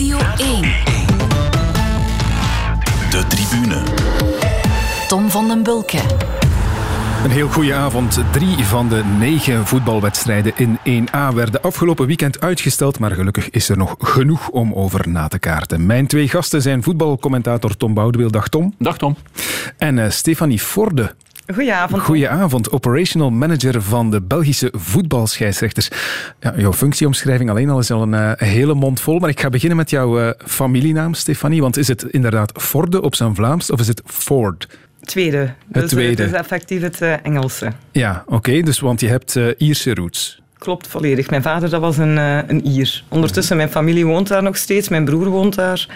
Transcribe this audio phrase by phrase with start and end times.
[0.00, 0.62] Radio 1.
[3.10, 3.82] De tribune.
[5.08, 5.98] Tom van den Bulke.
[7.24, 8.20] Een heel goede avond.
[8.30, 13.76] Drie van de negen voetbalwedstrijden in 1A werden afgelopen weekend uitgesteld, maar gelukkig is er
[13.76, 15.86] nog genoeg om over na te kaarten.
[15.86, 18.30] Mijn twee gasten zijn voetbalcommentator Tom Boudewil.
[18.30, 18.74] Dag Tom.
[18.78, 19.16] Dag Tom.
[19.76, 21.14] En uh, Stefanie Forde.
[21.54, 22.02] Goedenavond.
[22.02, 25.88] Goedenavond, operational manager van de Belgische voetbalscheidsrechters.
[26.40, 29.48] Ja, jouw functieomschrijving alleen al is al een, uh, hele mond vol, maar ik ga
[29.48, 31.60] beginnen met jouw uh, familienaam, Stefanie.
[31.60, 34.68] Want is het inderdaad Forde op zijn Vlaams of is het Ford?
[35.00, 35.38] Tweede.
[35.38, 36.22] Het dus, tweede.
[36.22, 37.72] Het is effectief het uh, Engelse.
[37.92, 38.34] Ja, oké.
[38.36, 40.42] Okay, dus, want je hebt Ierse roots.
[40.58, 41.30] Klopt, volledig.
[41.30, 43.04] Mijn vader dat was een, een Ier.
[43.08, 44.88] Ondertussen, mijn familie woont daar nog steeds.
[44.88, 45.88] Mijn broer woont daar.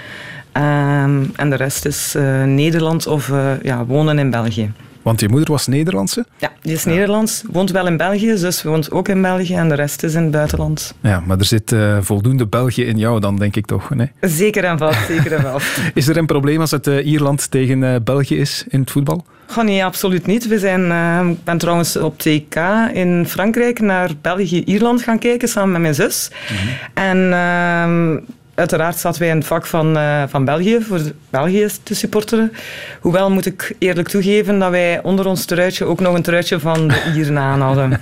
[0.52, 2.14] Um, en de rest is
[2.45, 4.73] Nederland of ja, wonen in België.
[5.04, 6.26] Want je moeder was Nederlandse?
[6.38, 6.90] Ja, die is ja.
[6.90, 7.42] Nederlands.
[7.50, 9.54] Woont wel in België, dus woont ook in België.
[9.54, 10.94] En de rest is in het buitenland.
[11.00, 13.94] Ja, maar er zit uh, voldoende België in jou dan, denk ik toch?
[13.94, 14.10] Nee?
[14.20, 15.80] Zeker en vast, zeker en vast.
[15.94, 19.24] is er een probleem als het uh, Ierland tegen uh, België is in het voetbal?
[19.56, 20.48] Oh nee, absoluut niet.
[20.48, 22.56] We zijn, uh, ik ben trouwens op TK
[22.92, 26.30] in Frankrijk naar België-Ierland gaan kijken samen met mijn zus.
[26.50, 26.70] Mm-hmm.
[26.94, 28.22] En uh,
[28.55, 32.52] uiteraard zaten wij in het vak van, uh, van België, voor België te supporteren.
[33.00, 36.88] Hoewel moet ik eerlijk toegeven dat wij onder ons truitje ook nog een truitje van
[36.88, 38.00] de Ieren aan hadden.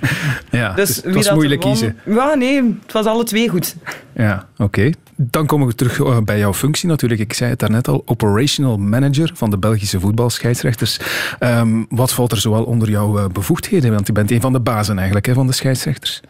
[0.50, 1.98] ja, dus het was moeilijk won, kiezen.
[2.04, 3.74] Ja, nee, het was alle twee goed.
[4.12, 4.62] Ja, oké.
[4.62, 4.94] Okay.
[5.16, 7.20] Dan kom ik terug bij jouw functie natuurlijk.
[7.20, 10.98] Ik zei het daarnet al, operational manager van de Belgische voetbalscheidsrechters.
[11.40, 13.92] Um, wat valt er zoal onder jouw bevoegdheden?
[13.92, 16.20] Want je bent een van de bazen eigenlijk van de scheidsrechters.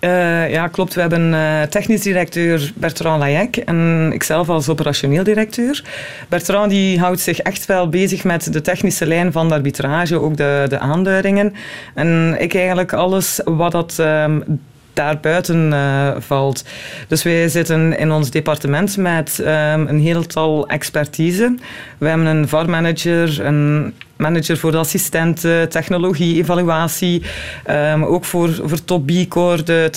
[0.00, 0.94] Uh, ja, klopt.
[0.94, 1.34] We hebben
[1.68, 5.84] technisch directeur Bertrand Layek en ikzelf als operationeel directeur.
[6.28, 10.36] Bertrand die houdt zich echt wel bezig met de technische lijn van de arbitrage, ook
[10.36, 11.54] de, de aanduidingen.
[11.94, 13.96] En ik eigenlijk alles wat dat...
[13.98, 14.60] Um,
[14.92, 16.64] daarbuiten uh, valt.
[17.08, 19.46] Dus wij zitten in ons departement met um,
[19.86, 21.54] een heltal expertise.
[21.98, 27.22] We hebben een VAR-manager, een manager voor de assistenten, technologie, evaluatie,
[27.70, 29.90] um, ook voor, voor Top B-core, de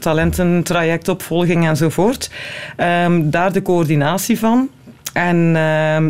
[0.00, 2.30] talenten, trajectopvolging enzovoort.
[3.04, 4.68] Um, daar de coördinatie van.
[5.12, 5.52] En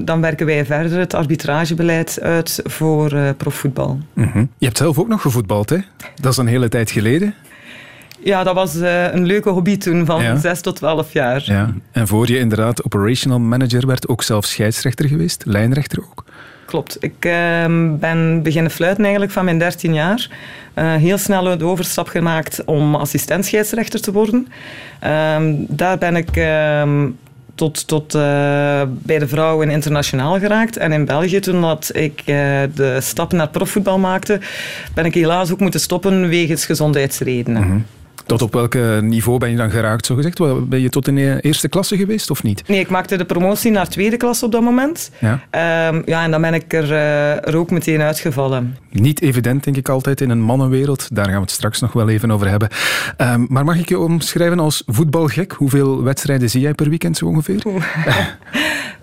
[0.05, 3.99] dan werken wij verder het arbitragebeleid uit voor uh, profvoetbal.
[4.15, 4.51] Mm-hmm.
[4.59, 5.77] Je hebt zelf ook nog gevoetbald, hè?
[6.21, 7.35] Dat is een hele tijd geleden.
[8.25, 10.37] Ja, dat was uh, een leuke hobby toen, van ja.
[10.37, 11.43] 6 tot 12 jaar.
[11.45, 11.75] Ja.
[11.93, 16.25] En voor je inderdaad operational manager werd, ook zelf scheidsrechter geweest, lijnrechter ook?
[16.65, 16.97] Klopt.
[17.01, 17.65] Ik uh,
[17.99, 20.29] ben beginnen fluiten eigenlijk van mijn 13 jaar.
[20.75, 24.49] Uh, heel snel de overstap gemaakt om assistent-scheidsrechter te worden.
[25.05, 25.37] Uh,
[25.69, 27.09] daar ben ik ehm,
[27.55, 28.21] tot, tot uh,
[28.89, 30.77] bij de vrouwen internationaal geraakt.
[30.77, 32.27] En in België, toen dat ik uh,
[32.75, 34.41] de stap naar profvoetbal maakte,
[34.95, 37.63] ben ik helaas ook moeten stoppen wegens gezondheidsredenen.
[37.63, 37.85] Mm-hmm.
[38.31, 40.69] Tot op welk niveau ben je dan geraakt, zo gezegd?
[40.69, 42.69] Ben je tot in de eerste klasse geweest of niet?
[42.69, 45.11] Nee, ik maakte de promotie naar tweede klasse op dat moment.
[45.19, 48.77] Ja, um, ja en dan ben ik er, uh, er ook meteen uitgevallen.
[48.91, 51.09] Niet evident, denk ik altijd, in een mannenwereld.
[51.13, 52.69] Daar gaan we het straks nog wel even over hebben.
[53.19, 55.53] Um, maar mag ik je omschrijven als voetbalgek?
[55.53, 57.63] Hoeveel wedstrijden zie jij per weekend zo ongeveer?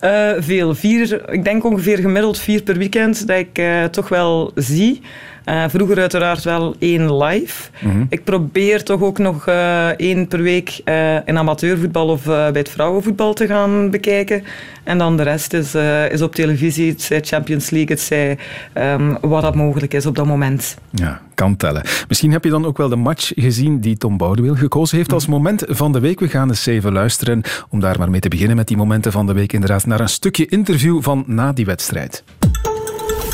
[0.03, 0.75] uh, veel.
[0.75, 5.01] Vier, ik denk ongeveer gemiddeld vier per weekend dat ik uh, toch wel zie.
[5.49, 7.69] Uh, vroeger uiteraard wel één live.
[7.79, 8.05] Mm-hmm.
[8.09, 12.69] Ik probeer toch ook nog uh, één per week uh, in amateurvoetbal of bij het
[12.69, 14.43] vrouwenvoetbal te gaan bekijken.
[14.83, 15.75] En dan de rest is,
[16.09, 18.37] is op televisie, het zij Champions League, het zij
[18.73, 20.77] um, wat dat mogelijk is op dat moment.
[20.89, 21.83] Ja, kan tellen.
[22.07, 25.27] Misschien heb je dan ook wel de match gezien die Tom Boudewil gekozen heeft als
[25.27, 26.19] moment van de week.
[26.19, 29.27] We gaan eens even luisteren om daar maar mee te beginnen met die momenten van
[29.27, 29.53] de week.
[29.53, 32.23] Inderdaad, naar een stukje interview van na die wedstrijd.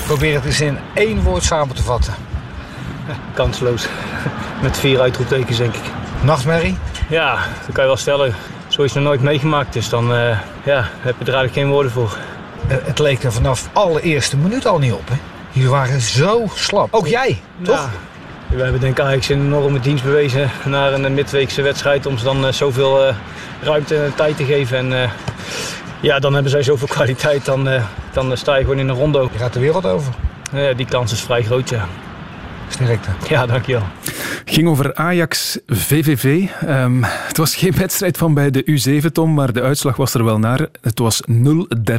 [0.05, 2.13] Probeer het eens in één woord samen te vatten.
[3.33, 3.87] Kansloos.
[4.61, 5.81] Met vier uitroeptekens, denk ik.
[6.21, 6.77] Nachtmerrie?
[7.09, 7.33] Ja,
[7.65, 8.35] dat kan je wel stellen.
[8.67, 11.69] Zo is het nog nooit meegemaakt, dus dan uh, ja, heb je er eigenlijk geen
[11.69, 12.17] woorden voor.
[12.67, 15.15] Uh, het leek er vanaf alle eerste minuut al niet op, hè?
[15.51, 16.93] Jullie waren zo slap.
[16.93, 17.75] Ook jij, toch?
[17.75, 17.89] Ja.
[18.47, 22.23] We hebben denk ik eigenlijk een enorme dienst bewezen naar een midweekse wedstrijd om ze
[22.23, 23.15] dan uh, zoveel uh,
[23.61, 24.77] ruimte en tijd te geven.
[24.77, 25.09] En uh,
[26.03, 27.69] ja, dan hebben zij zoveel kwaliteit, dan,
[28.13, 29.29] dan sta je gewoon in een rondo.
[29.31, 30.13] Je gaat de wereld over.
[30.75, 31.87] die kans is vrij groot, ja.
[32.73, 33.09] Sterkte.
[33.29, 33.83] Ja, dankjewel.
[34.45, 36.49] ging over Ajax-VVV.
[36.67, 40.23] Um, het was geen wedstrijd van bij de U7, Tom, maar de uitslag was er
[40.23, 40.67] wel naar.
[40.81, 41.33] Het was 0-13.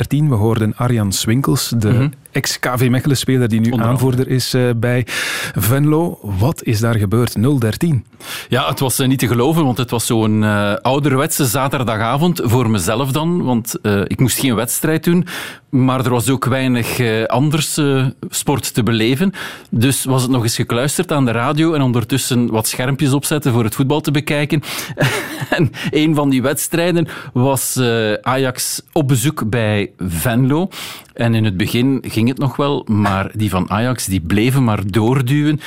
[0.08, 2.12] We hoorden Arjan Swinkels, de mm-hmm.
[2.34, 5.06] ex-KV Mechelen-speler die nu aanvoerder is bij
[5.54, 6.18] Venlo.
[6.22, 7.60] Wat is daar gebeurd?
[7.60, 8.04] 013.
[8.48, 13.10] Ja, het was niet te geloven, want het was zo'n uh, ouderwetse zaterdagavond voor mezelf
[13.10, 13.42] dan.
[13.42, 15.26] Want ik moest geen wedstrijd doen,
[15.68, 17.80] maar er was ook weinig anders
[18.28, 19.32] sport te beleven.
[19.70, 23.64] Dus was het nog eens gekluisterd aan de radio en ondertussen wat schermpjes opzetten voor
[23.64, 24.62] het voetbal te bekijken.
[25.56, 30.68] en een van die wedstrijden was uh, Ajax op bezoek bij Venlo.
[31.14, 34.90] En in het begin ging het nog wel, maar die van Ajax die bleven maar
[34.90, 35.60] doorduwen.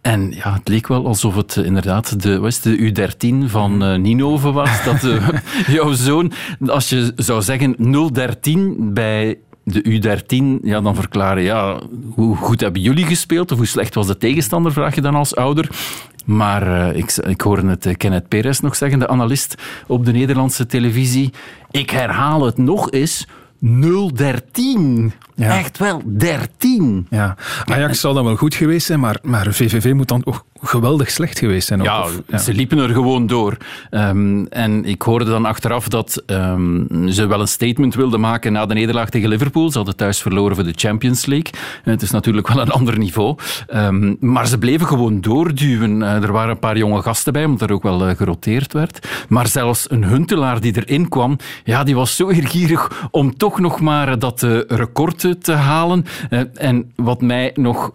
[0.00, 3.98] En ja, het leek wel alsof het uh, inderdaad de, was de U13 van uh,
[3.98, 4.82] Ninove was.
[4.84, 5.28] Dat uh,
[5.66, 6.32] jouw zoon,
[6.66, 7.76] als je zou zeggen
[8.12, 11.80] 013 bij de U13, ja, dan verklaren, ja,
[12.14, 15.36] hoe goed hebben jullie gespeeld of hoe slecht was de tegenstander, vraag je dan als
[15.36, 15.68] ouder.
[16.24, 19.54] Maar uh, ik, ik hoorde het Kenneth Perez nog zeggen, de analist
[19.86, 21.32] op de Nederlandse televisie.
[21.70, 23.26] Ik herhaal het nog eens.
[23.60, 25.12] 013.
[25.38, 25.58] Ja.
[25.58, 27.06] Echt wel, 13.
[27.10, 27.36] Ja.
[27.64, 31.38] Ajax zal dan wel goed geweest zijn, maar, maar VVV moet dan ook geweldig slecht
[31.38, 31.82] geweest zijn.
[31.82, 33.56] Ja, ja, ze liepen er gewoon door.
[33.90, 38.66] Um, en ik hoorde dan achteraf dat um, ze wel een statement wilden maken na
[38.66, 39.70] de nederlaag tegen Liverpool.
[39.70, 41.52] Ze hadden thuis verloren voor de Champions League.
[41.82, 43.36] Het is natuurlijk wel een ander niveau.
[43.74, 46.00] Um, maar ze bleven gewoon doorduwen.
[46.00, 49.08] Uh, er waren een paar jonge gasten bij, omdat er ook wel uh, geroteerd werd.
[49.28, 53.80] Maar zelfs een Huntelaar die erin kwam, ja, die was zo ergierig om toch nog
[53.80, 54.60] maar dat uh,
[55.38, 56.04] te halen.
[56.54, 57.92] en wat mij nog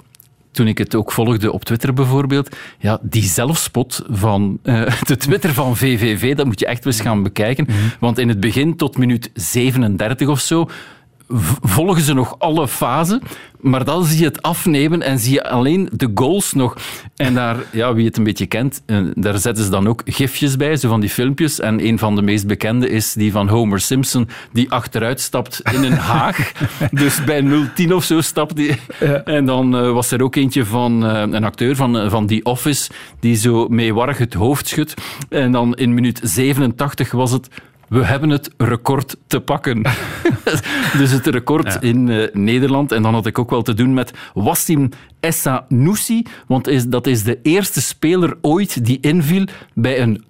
[0.54, 5.54] toen ik het ook volgde op Twitter bijvoorbeeld, ja, die zelfspot van uh, de Twitter
[5.54, 7.66] van VVV, dat moet je echt eens gaan bekijken.
[7.68, 7.78] Mhm.
[8.00, 10.70] Want in het begin, tot minuut 37 of zo,
[11.62, 13.22] volgen ze nog alle fasen,
[13.60, 16.78] maar dan zie je het afnemen en zie je alleen de goals nog.
[17.16, 20.56] En daar, ja, wie het een beetje kent, eh, daar zetten ze dan ook gifjes
[20.56, 21.60] bij, zo van die filmpjes.
[21.60, 25.84] En een van de meest bekende is die van Homer Simpson, die achteruit stapt in
[25.84, 26.52] een haag.
[26.92, 28.80] dus bij 010 of zo stapt hij.
[29.26, 32.92] En dan uh, was er ook eentje van uh, een acteur van, van The Office,
[33.20, 34.94] die zo meewarig het hoofd schudt.
[35.30, 37.48] En dan in minuut 87 was het
[37.90, 39.82] we hebben het record te pakken.
[41.00, 42.92] dus het record in uh, Nederland.
[42.92, 44.90] En dan had ik ook wel te doen met Wassim
[45.20, 50.24] Essanusi, want is, dat is de eerste speler ooit die inviel bij een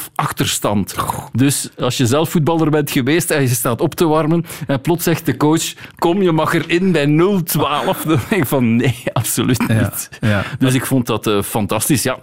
[0.00, 0.94] 0-12 achterstand.
[1.32, 5.04] Dus als je zelf voetballer bent geweest en je staat op te warmen en plots
[5.04, 7.08] zegt de coach, kom je mag erin bij 0-12.
[7.58, 10.08] Dan denk ik van nee, absoluut niet.
[10.20, 10.44] Ja, ja.
[10.58, 12.02] Dus ik vond dat uh, fantastisch.
[12.02, 12.18] Ja,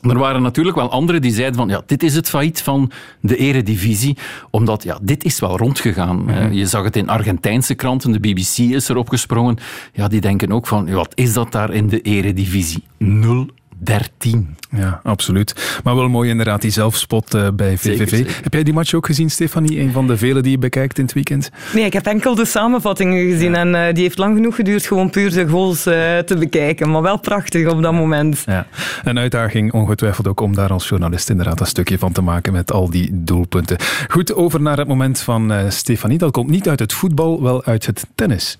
[0.00, 3.36] er waren natuurlijk wel anderen die zeiden van ja, dit is het failliet van de
[3.36, 4.16] eredivisie,
[4.50, 6.24] omdat ja, dit is wel rondgegaan.
[6.24, 6.52] Mhm.
[6.52, 9.56] Je zag het in Argentijnse kranten, de BBC is erop gesprongen.
[9.92, 12.82] Ja, die denken ook van, wat is dat daar in de eredivisie?
[12.98, 13.48] Nul
[13.82, 14.56] 13.
[14.70, 15.80] Ja, absoluut.
[15.84, 18.42] Maar wel mooi inderdaad, die zelfspot uh, bij VVV.
[18.42, 19.80] Heb jij die match ook gezien, Stefanie?
[19.80, 21.50] Een van de vele die je bekijkt in het weekend?
[21.74, 23.54] Nee, ik heb enkel de samenvattingen gezien.
[23.54, 26.90] En uh, die heeft lang genoeg geduurd gewoon puur de goals uh, te bekijken.
[26.90, 28.42] Maar wel prachtig op dat moment.
[28.46, 28.66] Ja.
[29.04, 32.72] Een uitdaging ongetwijfeld ook om daar als journalist inderdaad een stukje van te maken met
[32.72, 33.76] al die doelpunten.
[34.08, 36.18] Goed, over naar het moment van Stefanie.
[36.18, 38.58] Dat komt niet uit het voetbal, wel uit het tennis.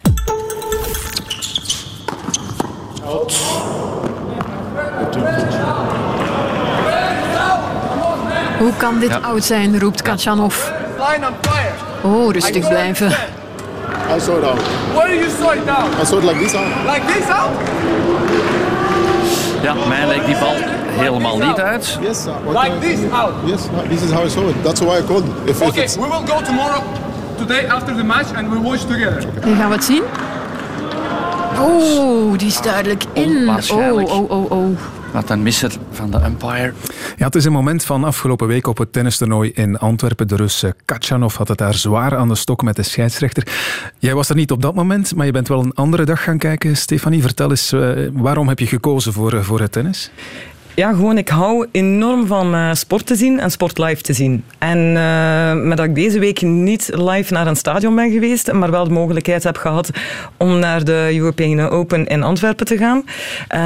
[8.58, 9.18] Hoe kan dit ja.
[9.18, 10.70] oud zijn, roept Kachanov.
[12.02, 13.08] Oh, rustig blijven.
[13.08, 14.60] I saw it out.
[14.94, 15.62] Where do you saw it?
[16.02, 16.66] I saw it like this out.
[16.86, 17.50] Like this out?
[19.62, 20.54] Ja, mij lijkt die bal
[20.98, 21.98] helemaal niet uit.
[22.00, 23.32] Yes, like this out.
[23.44, 24.54] Yes, this is how I saw it.
[24.62, 25.24] That's why I called.
[25.44, 26.82] If, okay, we will go tomorrow,
[27.38, 29.24] today after the match, and we watch together.
[29.38, 29.54] Okay.
[29.54, 30.02] gaan we het zien.
[31.60, 33.48] Oh, die is duidelijk in.
[33.48, 34.78] Oh, oh, oh, oh.
[35.12, 36.72] Wat een misser van de umpire.
[37.16, 40.28] Ja, het is een moment van afgelopen week op het tennistoernooi in Antwerpen.
[40.28, 43.46] De Rus Kachanov had het daar zwaar aan de stok met de scheidsrechter.
[43.98, 46.38] Jij was er niet op dat moment, maar je bent wel een andere dag gaan
[46.38, 46.76] kijken.
[46.76, 50.10] Stefanie, vertel eens, uh, waarom heb je gekozen voor, uh, voor het tennis?
[50.74, 54.44] Ja, gewoon, ik hou enorm van uh, sport te zien en sport live te zien.
[54.58, 58.70] En uh, met dat ik deze week niet live naar een stadion ben geweest, maar
[58.70, 59.90] wel de mogelijkheid heb gehad
[60.36, 63.04] om naar de European Open in Antwerpen te gaan.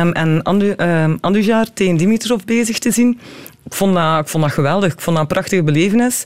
[0.01, 3.19] Um, en Andu, um, Andujar tegen Dimitrov bezig te zien
[3.65, 4.93] ik vond, dat, ik vond dat geweldig.
[4.93, 6.25] Ik vond dat een prachtige belevenis.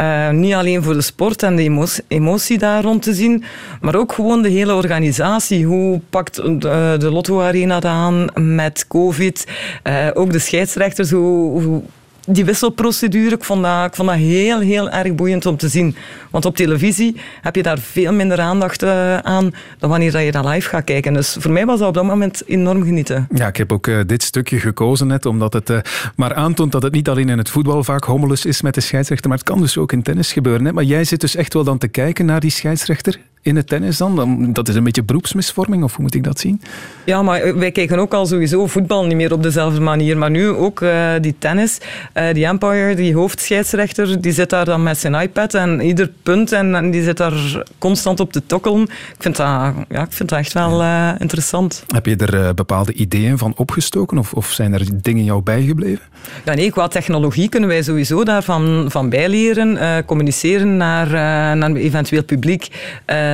[0.00, 3.44] Uh, niet alleen voor de sport en de emotie, daar rond te zien,
[3.80, 5.66] maar ook gewoon de hele organisatie.
[5.66, 9.46] Hoe pakt de, de Lotto Arena het aan met COVID?
[9.84, 11.82] Uh, ook de scheidsrechters, hoe, hoe
[12.28, 15.96] die wisselprocedure, ik vond, dat, ik vond heel, heel erg boeiend om te zien.
[16.30, 20.44] Want op televisie heb je daar veel minder aandacht uh, aan dan wanneer je dat
[20.44, 21.12] live gaat kijken.
[21.12, 23.28] Dus voor mij was dat op dat moment enorm genieten.
[23.34, 25.78] Ja, ik heb ook uh, dit stukje gekozen net, omdat het uh,
[26.16, 29.28] maar aantoont dat het niet alleen in het voetbal vaak hommeles is met de scheidsrechter,
[29.28, 30.64] maar het kan dus ook in tennis gebeuren.
[30.64, 30.72] Hè?
[30.72, 33.96] Maar jij zit dus echt wel dan te kijken naar die scheidsrechter in het tennis
[33.96, 34.52] dan?
[34.52, 36.60] Dat is een beetje beroepsmisvorming, of hoe moet ik dat zien?
[37.04, 40.18] Ja, maar wij kijken ook al sowieso voetbal niet meer op dezelfde manier.
[40.18, 41.78] Maar nu ook uh, die tennis.
[42.14, 46.52] Uh, die Empire, die hoofdscheidsrechter, die zit daar dan met zijn iPad en ieder punt
[46.52, 48.82] en, en die zit daar constant op te tokkelen.
[48.82, 49.46] Ik vind dat,
[49.88, 51.84] ja, ik vind dat echt wel uh, interessant.
[51.86, 56.04] Heb je er bepaalde ideeën van opgestoken of, of zijn er dingen jou bijgebleven?
[56.44, 60.04] Ja, nee, qua technologie kunnen wij sowieso daarvan van bijleren.
[60.04, 61.10] communiceren naar,
[61.56, 62.68] naar eventueel publiek.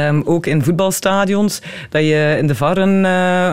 [0.04, 1.62] Ehm, ook in voetbalstadions.
[1.88, 3.04] Dat je in de varren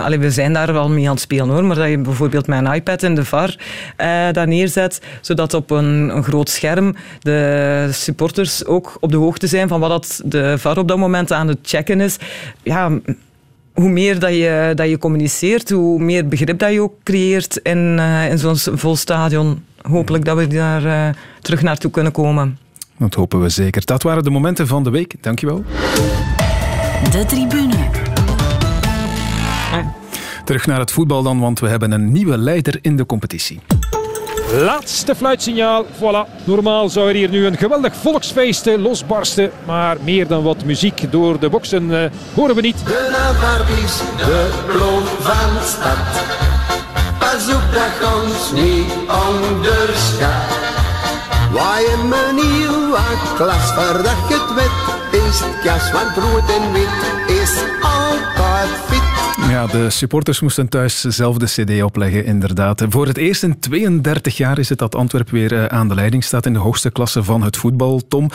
[0.03, 2.65] allee, we zijn daar wel mee aan het spelen hoor, maar dat je bijvoorbeeld met
[2.65, 7.87] een iPad in de VAR uh, daar neerzet, zodat op een, een, groot scherm de
[7.91, 11.47] supporters ook op de hoogte zijn van wat dat de VAR op dat moment aan
[11.47, 12.17] het checken is.
[12.63, 12.99] Ja,
[13.73, 17.95] hoe meer dat je, dat je communiceert, hoe meer begrip dat je ook creëert in,
[17.99, 19.63] uh, in zo'n vol stadion.
[19.81, 22.57] Hopelijk dat we daar terug naartoe kunnen komen.
[22.97, 23.85] Dat hopen we zeker.
[23.85, 25.15] Dat waren de momenten van de week.
[25.21, 25.63] Dankjewel.
[27.09, 27.89] De tribune.
[30.45, 33.59] Terug naar het voetbal dan, want we hebben een nieuwe leider in de competitie.
[34.53, 35.85] Laatste fluitsignaal.
[35.85, 36.43] Voilà.
[36.43, 39.51] Normaal zou er hier nu een geweldig volksfeest losbarsten.
[39.65, 42.03] Maar meer dan wat muziek door de boksen uh,
[42.33, 42.85] horen we niet.
[42.85, 44.49] De Navarbies, de
[45.19, 45.97] van stad.
[47.19, 48.91] Pas op dat ons niet
[49.29, 50.59] onderschat.
[51.51, 55.23] Waar je manier aan klas voordat je het.
[55.23, 56.87] Is jas van brood en wit.
[57.27, 59.00] Is altijd fit.
[59.49, 62.85] Ja, de supporters moesten thuis zelf de cd opleggen, inderdaad.
[62.89, 66.23] Voor het eerst in 32 jaar is het dat Antwerp weer eh, aan de leiding
[66.23, 68.01] staat in de hoogste klasse van het voetbal.
[68.07, 68.29] Tom,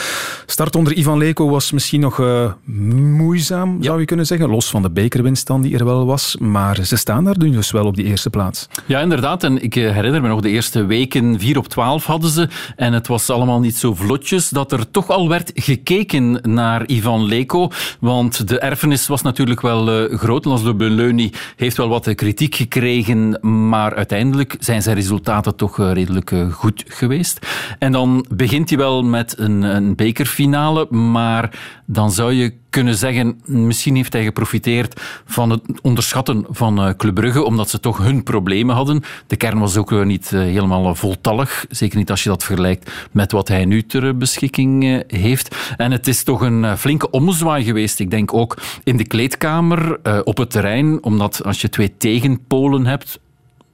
[0.46, 4.48] start onder Ivan Leko was misschien nog uh, moeizaam, zou je kunnen zeggen.
[4.48, 6.36] Los van de bekerwinst dan die er wel was.
[6.40, 8.68] Maar ze staan daar dus wel op die eerste plaats.
[8.86, 9.44] Ja, inderdaad.
[9.44, 12.48] En ik eh, herinner me nog, de eerste weken 4 op 12 hadden ze.
[12.76, 17.24] En het was allemaal niet zo vlotjes dat er toch al werd gekeken naar Ivan
[17.24, 17.70] Leko.
[18.00, 20.46] Want de erfenis was natuurlijk wel uh, groot.
[20.46, 23.38] Als de Leuny heeft wel wat kritiek gekregen,
[23.68, 27.46] maar uiteindelijk zijn zijn resultaten toch eh, redelijk eh, goed geweest.
[27.78, 33.40] En dan begint hij wel met een, een bekerfinale, maar dan zou je kunnen zeggen,
[33.44, 38.22] misschien heeft hij geprofiteerd van het onderschatten van eh, Club Brugge, omdat ze toch hun
[38.22, 39.02] problemen hadden.
[39.26, 43.48] De kern was ook niet helemaal voltallig, zeker niet als je dat vergelijkt met wat
[43.48, 45.56] hij nu ter beschikking heeft.
[45.76, 48.00] En het is toch een flinke ommezwaai geweest.
[48.00, 53.18] Ik denk ook in de kleedkamer, op het terrein, omdat als je twee tegenpolen hebt,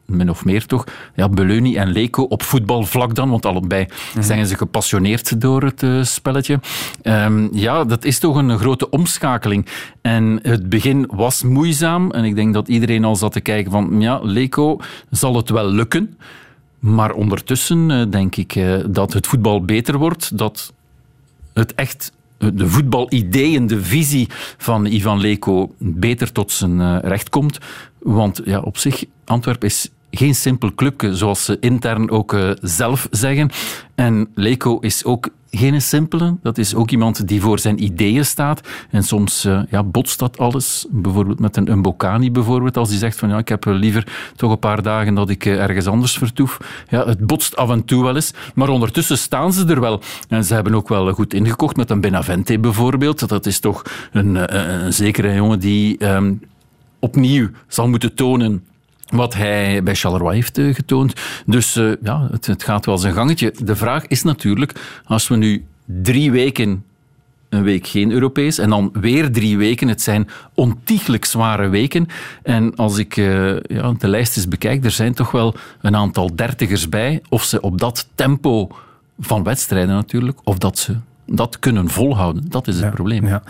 [0.07, 4.23] min of meer toch, ja, Beleuni en Leko op voetbalvlak dan, want allebei mhm.
[4.23, 6.61] zijn ze gepassioneerd door het uh, spelletje.
[7.03, 9.67] Um, ja, dat is toch een grote omschakeling.
[10.01, 14.01] En het begin was moeizaam en ik denk dat iedereen al zat te kijken van,
[14.01, 14.81] ja, Leko,
[15.11, 16.17] zal het wel lukken?
[16.79, 20.73] Maar ondertussen uh, denk ik uh, dat het voetbal beter wordt, dat
[21.53, 22.13] het echt
[22.55, 27.59] de voetbalideeën, de visie van Ivan Leko beter tot zijn eh, recht komt.
[27.99, 33.09] Want ja, op zich, Antwerpen is geen simpel clubje, zoals ze intern ook uh, zelf
[33.11, 33.51] zeggen.
[33.95, 36.37] En Leko is ook geen simpele.
[36.43, 38.69] Dat is ook iemand die voor zijn ideeën staat.
[38.91, 40.87] En soms uh, ja, botst dat alles.
[40.91, 42.77] Bijvoorbeeld met een Mbokani bijvoorbeeld.
[42.77, 45.87] Als hij zegt van ja, ik heb liever toch een paar dagen dat ik ergens
[45.87, 46.59] anders vertoef.
[46.89, 48.33] Ja, het botst af en toe wel eens.
[48.55, 50.01] Maar ondertussen staan ze er wel.
[50.29, 53.29] En ze hebben ook wel goed ingekocht met een Benavente bijvoorbeeld.
[53.29, 53.83] Dat is toch
[54.13, 56.41] een, een zekere jongen die um,
[56.99, 58.65] opnieuw zal moeten tonen
[59.13, 61.13] wat hij bij Charleroi heeft uh, getoond.
[61.47, 63.55] Dus uh, ja, het, het, gaat wel zijn gangetje.
[63.65, 66.85] De vraag is natuurlijk, als we nu drie weken,
[67.49, 72.07] een week geen Europees, en dan weer drie weken, het zijn ontiegelijk zware weken.
[72.43, 76.37] En als ik uh, ja, de lijst eens bekijk, er zijn toch wel een aantal
[76.37, 77.23] dertigers bij.
[77.29, 78.69] Of ze op dat tempo
[79.19, 82.45] van wedstrijden natuurlijk, of dat ze dat kunnen volhouden.
[82.49, 83.27] Dat is het probleem.
[83.27, 83.43] Ja.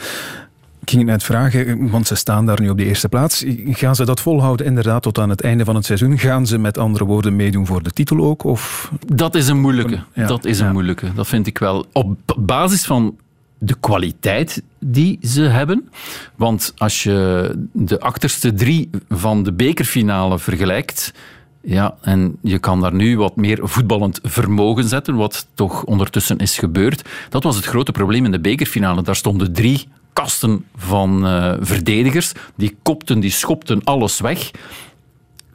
[0.82, 3.44] Ik ging het net vragen, want ze staan daar nu op de eerste plaats.
[3.66, 6.18] Gaan ze dat volhouden inderdaad tot aan het einde van het seizoen?
[6.18, 8.44] Gaan ze met andere woorden meedoen voor de titel ook?
[8.44, 8.92] Of?
[9.06, 10.02] Dat is een moeilijke.
[10.14, 11.12] Dat is een moeilijke.
[11.14, 11.86] Dat vind ik wel.
[11.92, 13.16] Op basis van
[13.58, 15.88] de kwaliteit die ze hebben.
[16.36, 21.12] Want als je de achterste drie van de bekerfinale vergelijkt.
[21.60, 26.58] Ja, en je kan daar nu wat meer voetballend vermogen zetten, wat toch ondertussen is
[26.58, 27.08] gebeurd.
[27.28, 29.02] Dat was het grote probleem in de bekerfinale.
[29.02, 32.32] Daar stonden drie kasten van uh, verdedigers.
[32.54, 34.50] Die kopten, die schopten alles weg.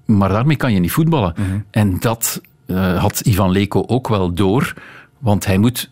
[0.06, 1.34] Maar daarmee kan je niet voetballen.
[1.38, 1.60] Mhm.
[1.72, 4.74] En dat uh, had Ivan Leko ook wel door.
[5.20, 5.90] Want hij moet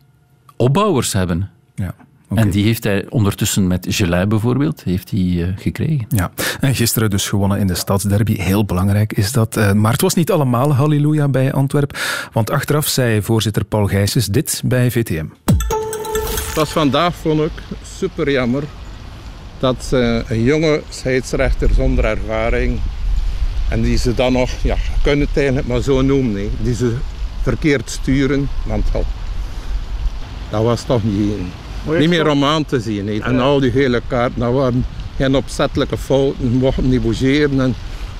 [0.55, 1.49] opbouwers hebben.
[1.75, 1.95] Ja.
[2.29, 2.43] Okay.
[2.43, 6.05] En die heeft hij ondertussen met Gelei bijvoorbeeld heeft hij, uh, gekregen.
[6.09, 8.35] Ja, en gisteren dus gewonnen in de stadsderby.
[8.35, 9.57] Heel belangrijk is dat.
[9.57, 11.97] Uh, maar het was niet allemaal halleluja bij Antwerp.
[12.31, 15.25] Want achteraf zei voorzitter Paul Gijsens dit bij VTM.
[16.55, 17.51] Was vandaag, vond ik,
[17.97, 18.63] super jammer.
[19.59, 22.79] dat ze een jonge scheidsrechter zonder ervaring
[23.69, 26.95] en die ze dan nog, ja, je kunt het eigenlijk maar zo noemen, die ze
[27.41, 29.05] verkeerd sturen, want oh,
[30.49, 31.37] dat was toch niet,
[31.99, 33.21] niet meer om aan te zien.
[33.23, 34.85] En al die hele kaarten, dat waren
[35.17, 37.75] geen opzettelijke fouten, mochten niet bougeren en,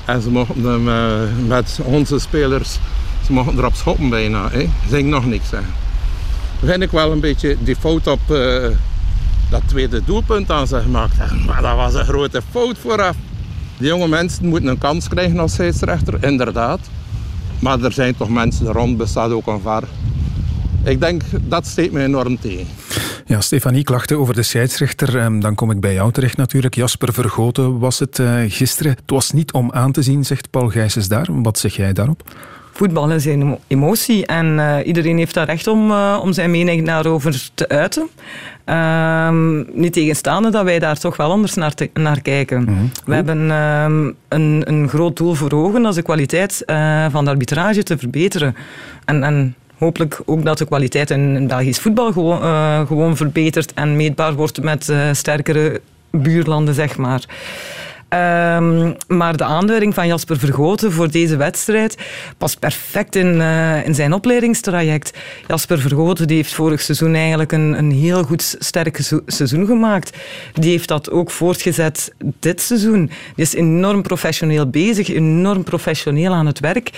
[0.05, 2.79] en ze mochten hem, eh, met onze spelers,
[3.25, 4.49] ze mochten erop schoppen bijna.
[4.89, 5.84] Zeg ik nog niks zeggen.
[6.63, 8.67] Vind ik wel een beetje die fout op eh,
[9.50, 11.17] dat tweede doelpunt aan ze gemaakt.
[11.45, 13.15] Maar dat was een grote fout vooraf.
[13.77, 16.79] Die jonge mensen moeten een kans krijgen als scheidsrechter, inderdaad.
[17.59, 19.83] Maar er zijn toch mensen rond, bestaat ook een VAR.
[20.83, 22.67] Ik denk, dat steekt mij enorm tegen.
[23.25, 25.17] Ja, Stefanie, klachten over de scheidsrechter.
[25.17, 26.75] Ehm, Dan kom ik bij jou terecht natuurlijk.
[26.75, 28.91] Jasper Vergoten was het eh, gisteren.
[28.91, 31.27] Het was niet om aan te zien, zegt Paul Gijsens daar.
[31.29, 32.24] Wat zeg jij daarop?
[32.77, 36.51] Voetbal is een emo- emotie en eh, iedereen heeft daar recht om, eh, om zijn
[36.51, 38.08] mening daarover te uiten.
[38.65, 42.65] Ehm, niet tegenstaande dat wij daar toch wel anders naar, te- naar kijken.
[43.05, 47.24] We hebben ehm, een, een groot doel voor ogen, dat is de kwaliteit eh, van
[47.25, 48.55] de arbitrage te verbeteren.
[49.05, 52.41] En, en hopelijk ook dat de kwaliteit in, in Belgisch voetbal gewoon,
[52.88, 57.22] gewoon verbetert en meetbaar wordt met sterkere buurlanden, zeg maar.
[58.15, 61.98] Ehm, maar de aanduiding van Jasper Vergoten voor deze wedstrijd
[62.38, 65.17] past perfect in, eh, in zijn opleidingstraject.
[65.48, 70.17] Jasper Vergoten die heeft vorig seizoen eigenlijk een, een heel goed sterk seizoen- gemaakt.
[70.53, 73.05] Die heeft dat ook voortgezet dit seizoen.
[73.36, 76.89] Die is enorm professioneel bezig, enorm professioneel aan het werk.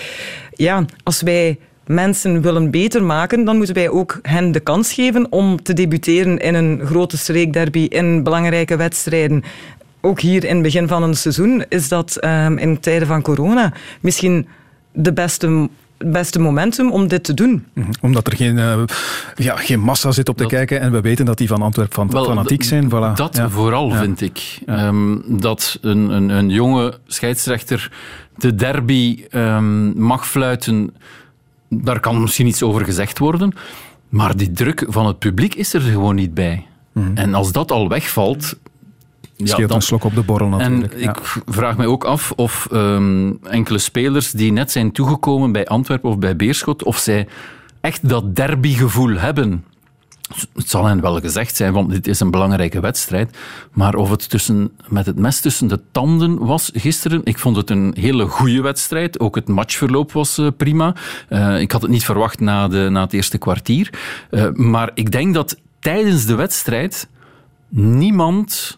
[0.53, 5.31] Ja, als wij mensen willen beter maken, dan moeten wij ook hen de kans geven
[5.31, 9.43] om te debuteren in een grote streekderby, in belangrijke wedstrijden.
[10.07, 13.73] Ook hier in het begin van een seizoen is dat ehm, in tijden van corona
[14.01, 14.47] misschien
[14.91, 17.65] de beste, beste momentum om dit te doen.
[17.73, 17.91] Mhm.
[18.01, 18.83] Omdat er geen, eh,
[19.35, 22.09] ja, geen massa zit op te kijken en we weten dat die van Antwerpen van,
[22.11, 22.85] Wel, fanatiek zijn.
[22.89, 23.13] Voilà.
[23.15, 23.49] Dat Ja.
[23.49, 23.99] vooral, Ja.
[23.99, 24.59] vind ik.
[24.65, 27.91] Ehm, dat een, een, een jonge scheidsrechter
[28.37, 30.93] de derby ehm, mag fluiten,
[31.69, 33.53] daar kan misschien iets over gezegd worden.
[34.09, 36.65] Maar die druk van het publiek is er gewoon niet bij.
[37.13, 38.57] En als dat al wegvalt...
[39.37, 40.93] Scheelt een slok op de borrel natuurlijk.
[40.93, 41.09] En ja.
[41.09, 46.09] ik vraag mij ook af of ehm, enkele spelers die net zijn toegekomen bij Antwerpen
[46.09, 47.27] of bij Beerschot, of zij
[47.81, 49.65] echt dat derbygevoel hebben.
[50.53, 53.37] Het zal hen wel gezegd zijn, want dit is een belangrijke wedstrijd.
[53.71, 57.69] Maar of het tussen, met het mes tussen de tanden was gisteren, ik vond het
[57.69, 59.19] een hele goede wedstrijd.
[59.19, 60.95] Ook het matchverloop was eh, prima.
[61.29, 63.93] Eh, ik had het niet verwacht na, de, na het eerste kwartier.
[64.29, 67.07] Eh, maar ik denk dat tijdens de wedstrijd
[67.69, 68.77] niemand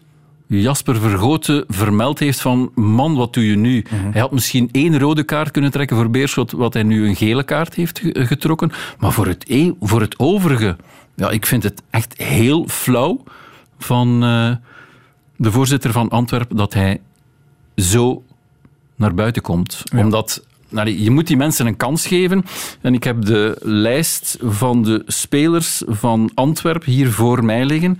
[0.58, 3.84] Jasper Vergoten vermeld heeft van man, wat doe je nu?
[3.90, 7.42] Hij had misschien één rode kaart kunnen trekken voor Beerschot, wat hij nu een gele
[7.44, 8.72] kaart heeft ge- getrokken.
[8.98, 10.76] Maar voor het, e- voor het overige,
[11.14, 13.22] ja, ik vind het echt heel flauw
[13.78, 14.50] van eh,
[15.36, 17.00] de voorzitter van Antwerpen dat hij
[17.76, 18.22] zo
[18.96, 19.82] naar buiten komt.
[19.96, 22.44] Omdat nou, je moet die mensen een kans geven.
[22.80, 27.98] En ik heb de lijst van de spelers van Antwerpen hier voor mij liggen.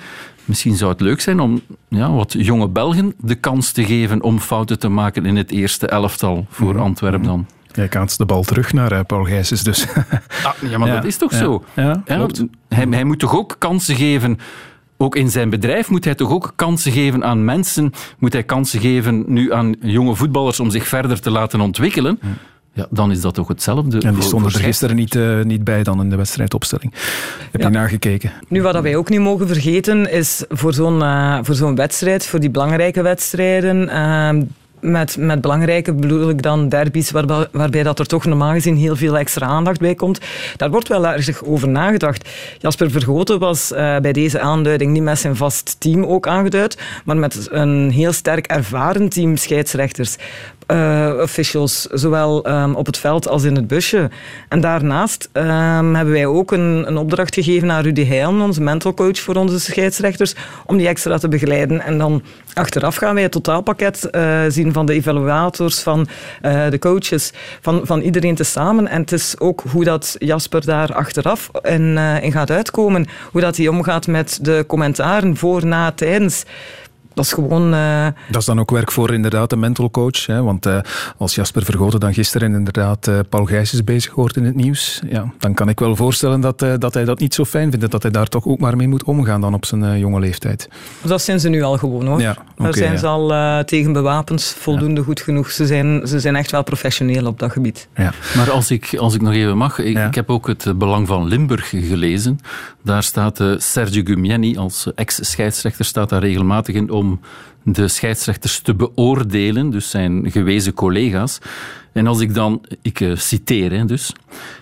[0.50, 4.38] Misschien zou het leuk zijn om ja, wat jonge Belgen de kans te geven om
[4.38, 7.46] fouten te maken in het eerste elftal voor Antwerpen dan.
[7.72, 9.86] Jij kaatst de bal terug naar eh, Paul Gijsens dus.
[10.42, 11.64] Ah, ja, maar Ja, dat is toch ja, zo?
[11.74, 12.44] ja, Ja, klopt.
[12.68, 14.38] hij, hij moet toch ook kansen geven.
[14.96, 17.92] Ook in zijn bedrijf moet hij toch ook kansen geven aan mensen.
[18.18, 22.20] Moet hij kansen geven nu aan jonge voetballers om zich verder te laten ontwikkelen.
[22.72, 24.00] Ja, dan is dat toch hetzelfde.
[24.00, 26.92] En die stonden er gisteren niet, eh, niet bij dan in de wedstrijdopstelling.
[27.50, 28.32] Heb je nagekeken?
[28.48, 32.40] Nu, wat wij ook niet mogen vergeten, is voor zo'n eh, voor zo'n wedstrijd, voor
[32.40, 34.42] die belangrijke wedstrijden, eh,
[34.80, 38.96] met, met belangrijke bedoel ik dan derbies, waarbij, waarbij dat er toch normaal gezien heel
[38.96, 40.20] veel extra aandacht bij komt.
[40.56, 42.28] Daar wordt wel erg over nagedacht.
[42.58, 47.16] Jasper Vergoten was eh, bij deze aanduiding niet met zijn vast team ook aangeduid, maar
[47.16, 50.16] met een heel sterk ervaren team scheidsrechters.
[50.70, 54.10] Eh, officials, zowel ehm, op het veld als in het busje.
[54.48, 58.94] En daarnaast ehm, hebben wij ook een, een opdracht gegeven aan Rudy Heilen, onze mental
[58.94, 60.34] coach voor onze scheidsrechters,
[60.66, 61.80] om die extra te begeleiden.
[61.80, 62.22] En dan
[62.54, 66.08] achteraf gaan wij het totaalpakket eh, zien van de evaluators, van
[66.40, 68.88] eh, de coaches, van, van iedereen tezamen.
[68.88, 73.06] En het is ook hoe dat Jasper daar achteraf in, in gaat uitkomen.
[73.30, 76.44] Hoe dat hij omgaat met de commentaren voor, na, tijdens.
[77.20, 77.74] Dat is gewoon...
[77.74, 80.26] eh, Dat is dan ook werk voor inderdaad de mental coach.
[80.26, 80.42] Hè?
[80.42, 80.78] Want eh,
[81.16, 85.32] als Jasper Vergoten dan gisteren inderdaad eh, Paul Gijsens bezig hoort in het nieuws, ja,
[85.38, 87.90] dan kan ik wel voorstellen dat, eh, dat hij dat niet zo fijn vindt.
[87.90, 90.68] Dat hij daar toch ook maar mee moet omgaan dan op zijn jonge leeftijd.
[91.02, 92.20] Dat zijn ze nu al gewoon hoor.
[92.20, 92.98] Ja, Daar zijn ja.
[92.98, 95.50] ze al eh, tegen bewapend voldoende goed genoeg.
[95.50, 97.88] Ze zijn, ze zijn echt wel professioneel op dat gebied.
[97.94, 98.12] Ja.
[98.36, 101.26] Maar als ik, als ik nog even mag, ik, ik heb ook het Belang van
[101.28, 102.38] Limburg gelezen.
[102.82, 107.09] Daar staat eh, Sergio Gumieni als ex-scheidsrechter staat daar regelmatig in om
[107.62, 111.38] de scheidsrechters te beoordelen, dus zijn gewezen collega's.
[111.92, 114.12] En als ik dan, ik uh, citeer hè, dus,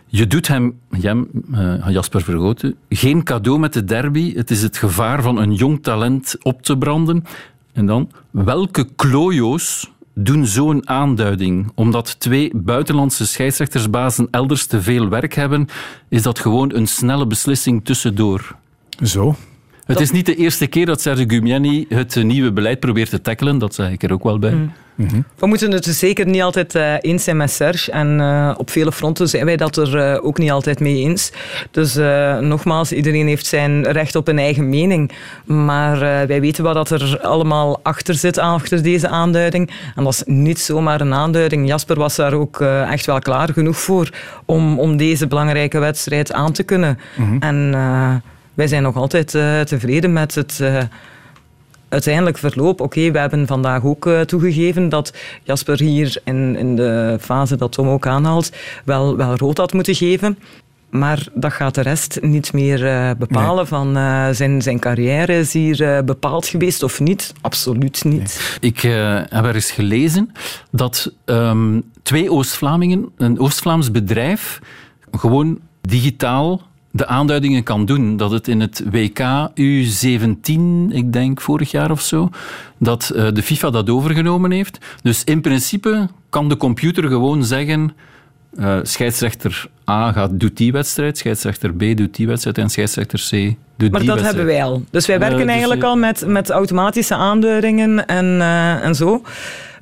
[0.07, 4.35] je doet hem, Jem, uh, Jasper Vergoten, geen cadeau met de derby.
[4.35, 7.25] Het is het gevaar van een jong talent op te branden.
[7.73, 11.73] En dan, welke klojo's doen zo'n aanduiding?
[11.75, 15.69] Omdat twee buitenlandse scheidsrechtersbazen elders te veel werk hebben,
[16.09, 18.57] is dat gewoon een snelle beslissing tussendoor.
[19.03, 19.37] Zo.
[19.89, 23.59] Het is niet de eerste keer dat Sergio Gumiani het nieuwe beleid probeert te tackelen,
[23.59, 24.53] dat zeg ik er ook wel bij.
[24.53, 24.73] Mm.
[24.95, 25.21] Mhm.
[25.37, 27.91] We moeten het dus zeker niet altijd uh, eens zijn met Serge.
[27.91, 31.33] En uh, op vele fronten zijn wij dat er uh, ook niet altijd mee eens.
[31.71, 31.95] Dus
[32.41, 35.13] nogmaals, iedereen heeft zijn recht op een eigen mening.
[35.45, 39.71] Maar wij weten wat dat er allemaal achter zit, achter deze aanduiding.
[39.95, 41.67] En dat is niet zomaar een aanduiding.
[41.69, 44.11] Jasper was daar ook echt wel klaar genoeg voor
[44.45, 46.99] om, om deze belangrijke wedstrijd aan te kunnen.
[47.17, 47.39] Mm -hmm.
[47.41, 47.75] En
[48.59, 49.31] wij zijn nog altijd
[49.69, 50.61] tevreden met het
[51.89, 52.81] uiteindelijk verloop.
[52.81, 57.73] Oké, we hebben vandaag ook uh, toegegeven dat Jasper hier in, in de fase dat
[57.73, 58.53] Tom ook aanhaalt,
[58.85, 60.39] wel, wel rood had moeten geven.
[60.91, 63.65] Maar dat gaat de rest niet meer uh, bepalen nee.
[63.65, 65.39] van uh, zijn, zijn carrière.
[65.39, 67.33] Is hier bepaald geweest of niet?
[67.41, 68.59] Absoluut niet.
[68.61, 68.71] Nee.
[68.71, 68.81] Ik
[69.29, 70.33] heb er eens gelezen
[70.71, 74.61] dat um, twee Oost-Vlamingen, een Oost-Vlaams bedrijf,
[75.11, 76.68] gewoon digitaal
[76.99, 78.17] de aanduidingen kan doen.
[78.17, 82.31] Dat het in het WK U17, ik denk vorig jaar of zo,
[82.79, 84.79] dat uh, de FIFA dat overgenomen heeft.
[85.03, 87.93] Dus in principe kan de computer gewoon zeggen.
[88.59, 93.31] Uh, scheidsrechter A gaat, doet die wedstrijd, scheidsrechter B doet die wedstrijd en scheidsrechter C
[93.31, 94.07] doet maar die wedstrijd.
[94.07, 94.83] Maar dat hebben wij al.
[94.91, 98.41] Dus wij werken uh, dus eigenlijk al met, met automatische aanduidingen en,
[98.83, 99.23] en zo.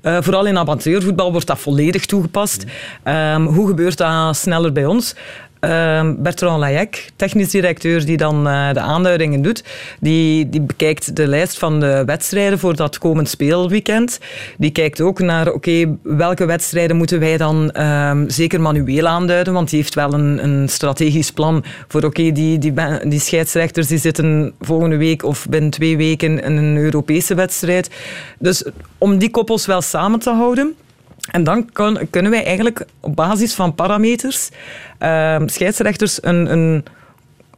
[0.07, 2.65] Uh, vooral in amateurvoetbal wordt dat volledig toegepast.
[3.05, 5.15] Um, hoe gebeurt dat sneller bij ons?
[5.61, 9.65] Uh, Bertrand Layek, technisch directeur die dan uh, de aanduidingen doet,
[10.01, 14.19] die, die bekijkt de lijst van de wedstrijden voor dat komend speelweekend.
[14.59, 19.71] Die kijkt ook naar, oké, welke wedstrijden moeten wij dan uh, zeker manueel aanduiden, want
[19.71, 24.55] die heeft wel een, een strategisch plan voor, oké, die, die, die scheidsrechters die zitten
[24.61, 27.91] volgende week of binnen twee weken in een Europese wedstrijd.
[28.39, 28.65] Dus
[28.99, 30.75] om die koppels wel samen te houden,
[31.31, 31.71] en dan
[32.11, 34.49] kunnen wij eigenlijk op basis van parameters
[35.01, 36.85] uh, scheidsrechters een, een,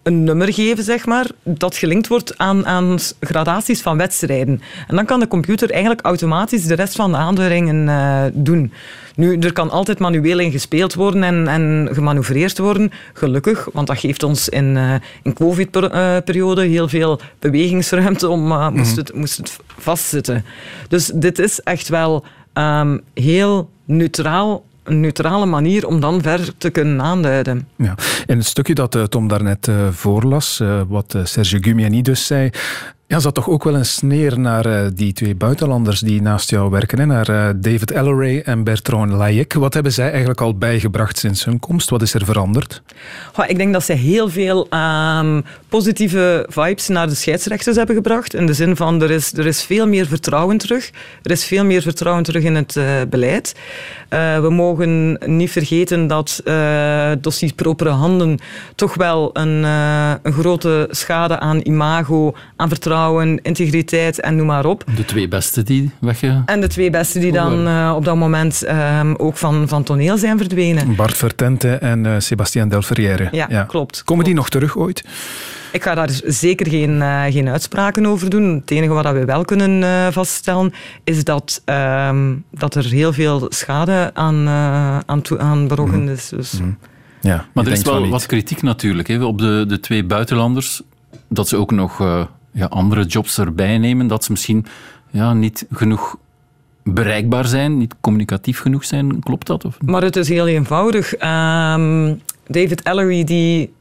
[0.02, 4.60] een, nummer geven, zeg maar, dat gelinkt wordt aan, aan gradaties van wedstrijden.
[4.86, 8.72] En dan kan de computer eigenlijk automatisch de rest van de aanduidingen uh, doen.
[9.14, 13.98] Nu, er kan altijd manueel in gespeeld worden en, en gemanoeuvreerd worden, gelukkig, want dat
[13.98, 20.44] geeft ons in, uh, in COVID-periode heel veel bewegingsruimte om, moest, het, moest het vastzitten.
[20.88, 22.24] Dus dit is echt wel
[22.58, 27.68] um, heel neutraal een neutrale manier om dan verder te kunnen aanduiden.
[27.76, 27.94] Ja.
[28.26, 32.50] In het stukje dat uh, Tom daarnet uh, voorlas, uh, wat Sergio Gumiani dus zei,
[33.08, 36.70] ja, zat toch ook wel een sneer naar uh, die twee buitenlanders die naast jou
[36.70, 39.52] werken, naar uh, David Elleray en Bertrand Layek.
[39.52, 41.90] Wat hebben zij eigenlijk al bijgebracht sinds hun komst?
[41.90, 42.82] Wat is er veranderd?
[43.46, 48.34] Ik denk dat zij heel veel um, positieve vibes naar de scheidsrechters hebben gebracht.
[48.34, 50.90] In de zin van, er is, er is veel meer vertrouwen terug.
[51.22, 53.54] Er is veel meer vertrouwen terug in het uh, beleid.
[54.40, 56.42] we mogen niet vergeten dat
[57.20, 58.38] dossier propere handen
[58.74, 59.62] toch wel een,
[60.22, 62.97] een grote schade aan imago, aan vertrouwen
[63.42, 64.84] integriteit en noem maar op.
[64.96, 66.42] De twee beste die wegge...
[66.46, 70.18] En de twee beste die dan uh, op dat moment um, ook van, van toneel
[70.18, 70.96] zijn verdwenen.
[70.96, 73.28] Bart Vertente en uh, Sebastien Delferrière.
[73.30, 74.04] Ja, ja, klopt.
[74.04, 75.04] Komen die nog terug ooit?
[75.72, 78.54] Ik ga daar zeker geen, uh, geen uitspraken over doen.
[78.54, 80.72] Het enige wat we wel kunnen uh, vaststellen
[81.04, 82.10] is dat, uh,
[82.50, 86.08] dat er heel veel schade aan, uh, aan, aan berokken mm.
[86.08, 86.28] is.
[86.28, 86.60] Dus.
[86.60, 86.78] Mm.
[87.20, 90.82] Ja, maar er is wel wat kritiek natuurlijk hè, op de, de twee buitenlanders.
[91.28, 92.26] Dat ze ook nog
[92.58, 94.66] ja, andere jobs erbij nemen, dat ze misschien
[95.10, 96.16] ja, niet genoeg
[96.82, 99.20] bereikbaar zijn, niet communicatief genoeg zijn.
[99.20, 99.64] Klopt dat?
[99.64, 99.82] Of?
[99.82, 101.12] Maar het is heel eenvoudig.
[101.12, 103.72] Um, David Ellery die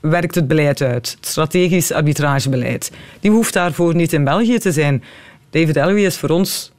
[0.00, 2.92] werkt het beleid uit, het strategisch arbitragebeleid.
[3.20, 5.02] Die hoeft daarvoor niet in België te zijn.
[5.50, 6.72] David Ellery is voor ons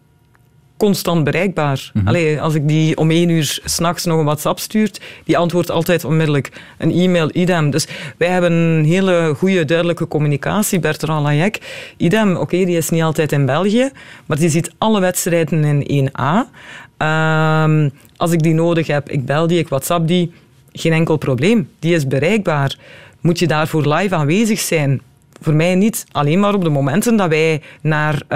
[0.78, 1.92] constant bereikbaar.
[1.94, 2.08] Mm -hmm.
[2.08, 6.04] Allee, als ik die om één uur s'nachts nog een WhatsApp stuurt, die antwoordt altijd
[6.04, 6.52] onmiddellijk.
[6.78, 7.70] Een e-mail, idem.
[7.70, 10.80] Dus wij hebben een hele goede, duidelijke communicatie.
[10.80, 11.60] Bertrand Layek,
[11.98, 12.32] idem.
[12.32, 13.90] Oké, okay, die is niet altijd in België,
[14.26, 16.64] maar die ziet alle wedstrijden in 1A.
[16.98, 20.32] Um, als ik die nodig heb, ik bel die, ik WhatsApp die.
[20.72, 21.70] Geen enkel probleem.
[21.80, 22.78] Die is bereikbaar.
[23.22, 25.02] Moet je daarvoor live aanwezig zijn?
[25.41, 28.30] Voor mij niet alleen maar op de momenten dat wij naar, uh,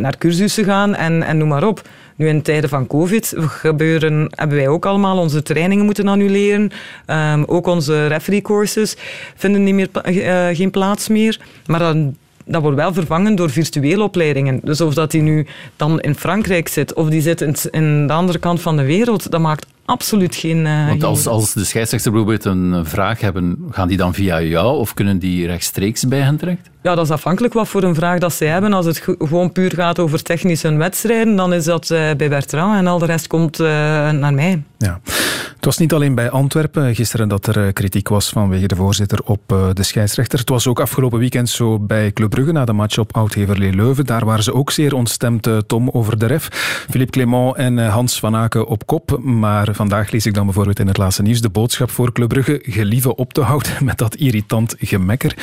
[0.00, 1.88] naar cursussen gaan en, en noem maar op.
[2.16, 6.70] Nu in tijden van COVID gebeuren, hebben wij ook allemaal onze trainingen moeten annuleren.
[7.06, 8.96] Um, ook onze referee courses
[9.34, 11.40] vinden niet meer, uh, geen plaats meer.
[11.66, 14.60] Maar dan dat wordt wel vervangen door virtuele opleidingen.
[14.62, 18.12] Dus of dat die nu dan in Frankrijk zit of die zit in, in de
[18.12, 20.64] andere kant van de wereld, dat maakt absoluut geen...
[20.64, 24.78] Uh, Want als, als de scheidsrechter bijvoorbeeld een vraag hebben, gaan die dan via jou
[24.78, 26.70] of kunnen die rechtstreeks bij hen terecht?
[26.86, 28.72] Ja, dat is afhankelijk wat voor een vraag dat zij hebben.
[28.72, 32.86] Als het gewoon puur gaat over technische wedstrijden, dan is dat uh, bij Bertrand en
[32.86, 33.66] al de rest komt uh,
[34.10, 34.62] naar mij.
[34.78, 35.00] Ja.
[35.56, 39.40] Het was niet alleen bij Antwerpen gisteren dat er kritiek was vanwege de voorzitter op
[39.72, 40.38] de scheidsrechter.
[40.38, 44.06] Het was ook afgelopen weekend zo bij Club Brugge na de match op Oud-Heverlee-Leuven.
[44.06, 46.48] Daar waren ze ook zeer ontstemd, Tom, over de ref.
[46.90, 49.18] Philippe Clement en Hans van Aken op kop.
[49.22, 52.58] Maar vandaag lees ik dan bijvoorbeeld in het laatste nieuws de boodschap voor Club Brugge
[52.62, 55.34] gelieve op te houden met dat irritant gemekker.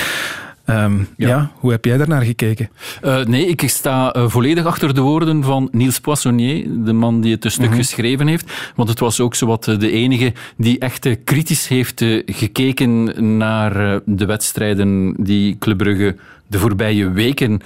[0.65, 1.27] Um, ja.
[1.27, 1.51] ja.
[1.55, 2.69] hoe heb jij daarnaar gekeken?
[3.03, 7.33] Uh, nee, ik sta uh, volledig achter de woorden van Niels Poissonnier, de man die
[7.33, 7.77] het stuk mm -hmm.
[7.77, 8.71] geschreven heeft.
[8.75, 15.15] Want het was ook zowat de enige die echt kritisch heeft gekeken naar de wedstrijden
[15.19, 16.15] die Club Brugge
[16.53, 17.59] de voorbije weken uh,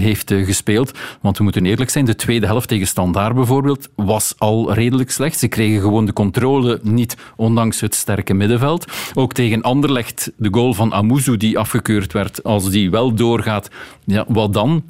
[0.00, 0.98] heeft uh, gespeeld.
[1.20, 5.38] Want we moeten eerlijk zijn, de tweede helft tegen Standaard bijvoorbeeld was al redelijk slecht.
[5.38, 8.92] Ze kregen gewoon de controle niet, ondanks het sterke middenveld.
[9.14, 13.68] Ook tegen Anderlecht, de goal van Amuzu die afgekeurd werd, als die wel doorgaat,
[14.04, 14.82] ja, wat dan?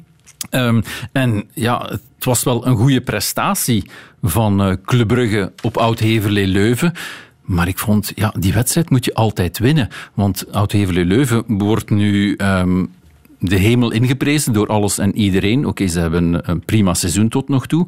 [0.51, 3.89] Um, en ja, het was wel een goede prestatie
[4.21, 6.93] van uh, Club Brugge op Oud-Heverlee-Leuven.
[7.41, 9.87] Maar ik vond, ja, die wedstrijd moet je altijd winnen.
[10.13, 12.93] Want Oud-Heverlee-Leuven wordt nu um,
[13.45, 15.65] de hemel ingeprezen door alles en iedereen.
[15.65, 17.87] Oké, ze hebben een prima seizoen tot nog toe.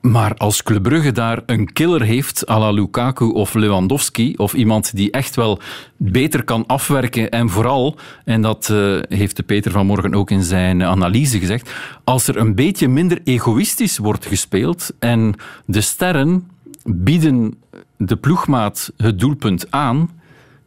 [0.00, 4.96] Maar als Club Brugge daar een killer heeft, à la Lukaku of Lewandowski, of iemand
[4.96, 5.60] die echt wel
[5.96, 10.82] beter kan afwerken en vooral, en dat uh, heeft de Peter vanmorgen ook in zijn
[10.82, 11.70] analyse gezegd,
[12.04, 15.34] als er een beetje minder egoïstisch wordt gespeeld en
[15.66, 16.48] de sterren
[16.84, 17.54] bieden
[17.96, 20.10] de ploegmaat het doelpunt aan,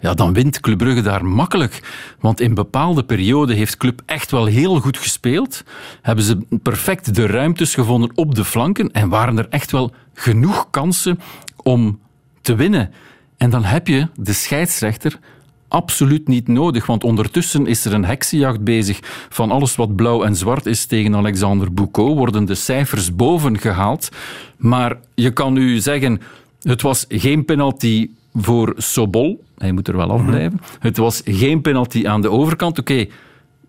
[0.03, 1.79] ja, dan wint Club Brugge daar makkelijk.
[2.19, 5.63] Want in bepaalde perioden heeft Club echt wel heel goed gespeeld.
[6.01, 10.67] Hebben ze perfect de ruimtes gevonden op de flanken en waren er echt wel genoeg
[10.69, 11.19] kansen
[11.55, 11.99] om
[12.41, 12.91] te winnen.
[13.37, 15.19] En dan heb je de scheidsrechter
[15.67, 20.35] absoluut niet nodig, want ondertussen is er een heksenjacht bezig van alles wat blauw en
[20.35, 24.09] zwart is tegen Alexander Boucault, worden de cijfers boven gehaald.
[24.57, 26.21] Maar je kan nu zeggen,
[26.61, 29.43] het was geen penalty voor Sobol.
[29.57, 30.51] Hij moet er wel afblijven.
[30.51, 32.79] Mm Het was geen penalty aan de overkant.
[32.79, 33.09] Oké, okay,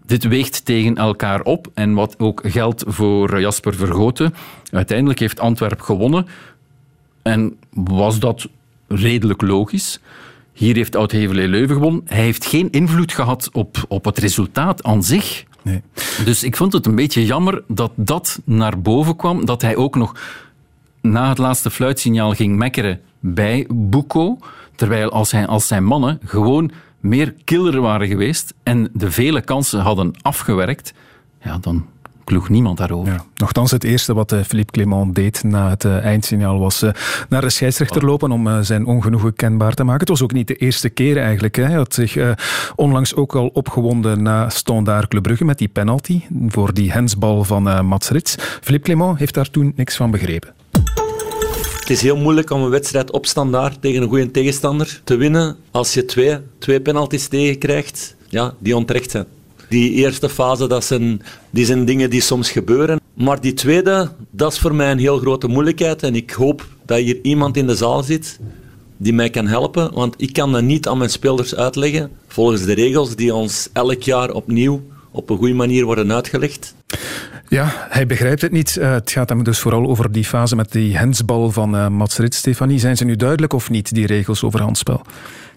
[0.06, 1.70] dit weegt tegen elkaar op.
[1.74, 4.34] En wat ook geldt voor Jasper Vergoten.
[4.70, 6.26] Uiteindelijk heeft Antwerp gewonnen.
[7.22, 8.48] En was dat
[8.88, 10.00] redelijk logisch.
[10.52, 12.02] Hier heeft Oud-Heverlee-Leuven gewonnen.
[12.04, 15.44] Hij heeft geen invloed gehad op, op het resultaat aan zich.
[15.62, 15.82] Nee.
[16.24, 19.44] Dus ik vond het een beetje jammer dat dat naar boven kwam.
[19.44, 20.14] Dat hij ook nog
[21.00, 24.38] na het laatste fluitsignaal ging mekkeren bij Buko.
[24.74, 29.80] Terwijl als, hij, als zijn mannen gewoon meer killer waren geweest en de vele kansen
[29.80, 30.94] hadden afgewerkt,
[31.42, 31.86] ja, dan
[32.24, 33.12] kloeg niemand daarover.
[33.12, 33.24] Ja.
[33.34, 36.90] Nochtans, het eerste wat uh, Philippe Clement deed na het uh, eindsignaal was uh,
[37.28, 40.00] naar de scheidsrechter lopen om zijn ongenoegen kenbaar te maken.
[40.00, 41.56] Het was ook niet de eerste keer eigenlijk.
[41.56, 41.64] Hè.
[41.64, 42.18] Hij had zich
[42.74, 47.86] onlangs ook al opgewonden na Standaard Club Brugge met die penalty voor die hensbal van
[47.86, 48.36] Mats Rits.
[48.60, 50.63] Philippe Clement heeft daar toen niks van begrepen.
[51.84, 55.56] Het is heel moeilijk om een wedstrijd op standaard tegen een goede tegenstander te winnen
[55.70, 59.26] als je twee, twee penalties tegenkrijgt ja, die onterecht zijn.
[59.68, 63.00] Die eerste fase, dat zijn, die zijn dingen die soms gebeuren.
[63.14, 66.02] Maar die tweede, dat is voor mij een heel grote moeilijkheid.
[66.02, 68.38] En ik hoop dat hier iemand in de zaal zit
[68.96, 69.94] die mij kan helpen.
[69.94, 74.02] Want ik kan dat niet aan mijn spelers uitleggen volgens de regels die ons elk
[74.02, 76.74] jaar opnieuw op een goede manier worden uitgelegd.
[77.48, 78.76] Ja, hij begrijpt het niet.
[78.80, 82.18] Uh, het gaat hem dus vooral over die fase met die hensbal van uh, Mats
[82.18, 82.78] Rit, Stefanie.
[82.78, 85.02] Zijn ze nu duidelijk of niet, die regels over handspel?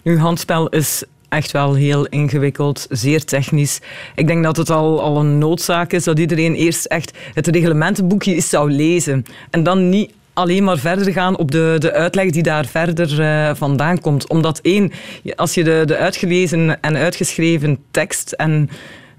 [0.02, 3.80] Nu, handspel is echt wel heel ingewikkeld, zeer technisch.
[4.14, 8.40] Ik denk dat het al, al een noodzaak is dat iedereen eerst echt het reglementenboekje
[8.40, 9.24] zou lezen.
[9.50, 13.54] En dan niet alleen maar verder gaan op de, de uitleg die daar verder uh,
[13.54, 14.28] vandaan komt.
[14.28, 14.92] Omdat één,
[15.36, 18.70] als je de, de uitgelezen en uitgeschreven tekst en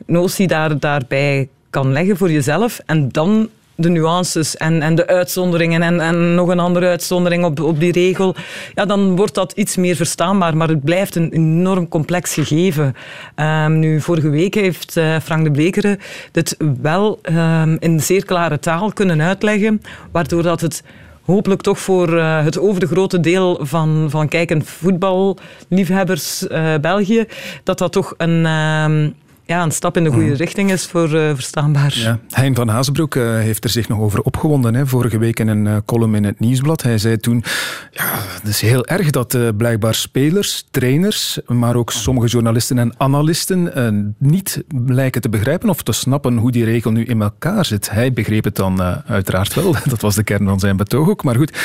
[0.06, 5.82] notie daar, daarbij kan leggen voor jezelf en dan de nuances en, en de uitzonderingen
[5.82, 8.36] en, en nog een andere uitzondering op, op die regel,
[8.76, 10.58] ja, dan wordt dat iets meer verstaanbaar.
[10.58, 12.96] Maar het blijft een enorm complex gegeven.
[13.36, 16.00] Um, nu, vorige week heeft uh, Frank de Blekeren
[16.32, 20.84] dit wel um, in zeer klare taal kunnen uitleggen, waardoor dat het
[21.26, 27.26] hopelijk toch voor uh, het overgrote deel van, van kijkend voetballiefhebbers uh, België,
[27.64, 28.46] dat dat toch een...
[28.46, 29.16] Um,
[29.50, 31.94] ja, een stap in de goede richting is voor uh, verstaanbaar.
[31.98, 32.20] Ja.
[32.30, 34.76] Hein van Hazenbroek uh, heeft er zich nog over opgewonden.
[34.76, 34.88] Hè.
[34.88, 36.82] Vorige week in een uh, column in het Nieuwsblad.
[36.82, 37.44] Hij zei toen,
[37.92, 38.10] ja,
[38.42, 44.64] het is heel erg dat blijkbaar spelers, trainers, maar ook sommige journalisten en analisten niet
[44.86, 47.90] lijken te begrijpen of te snappen hoe die regel nu in elkaar zit.
[47.90, 49.76] Hij begreep het dan uiteraard wel.
[49.90, 51.24] Dat was de kern van zijn betoog ook.
[51.24, 51.58] Maar goed,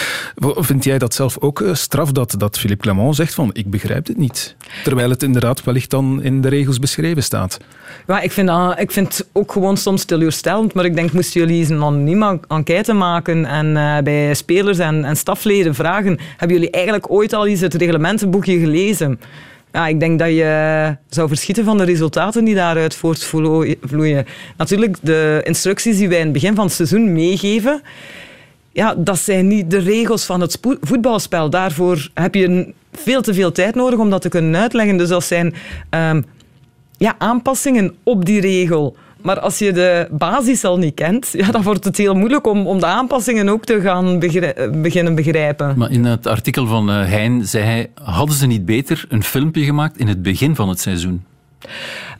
[0.56, 4.16] vind jij dat zelf ook straf dat, dat Philippe Clement zegt van ik begrijp het
[4.16, 4.56] niet?
[4.84, 7.58] Terwijl het inderdaad wellicht dan in de regels beschreven staat.
[8.06, 11.58] Ja, ik vind, ik vind het ook gewoon soms teleurstellend, maar ik denk, moesten jullie
[11.58, 16.70] eens een anonieme enquête maken en uh, bij spelers en, en stafleden vragen, hebben jullie
[16.70, 19.20] eigenlijk ooit al eens het reglementenboekje gelezen?
[19.72, 24.26] Ja, ik denk dat je zou verschieten van de resultaten die daaruit voortvloeien.
[24.56, 27.82] Natuurlijk, de instructies die wij in het begin van het seizoen meegeven,
[28.72, 31.50] ja, dat zijn niet de regels van het voetbalspel.
[31.50, 34.96] Daarvoor heb je veel te veel tijd nodig om dat te kunnen uitleggen.
[34.96, 35.54] Dus dat zijn
[35.90, 36.24] um,
[36.96, 38.96] ja, aanpassingen op die regel.
[39.24, 42.66] Maar als je de basis al niet kent, ja, dan wordt het heel moeilijk om,
[42.66, 44.18] om de aanpassingen ook te gaan
[44.82, 45.74] beginnen begrijpen.
[45.76, 49.64] Maar in het artikel van uh, Hein zei hij, hadden ze niet beter een filmpje
[49.64, 51.24] gemaakt in het begin van het seizoen?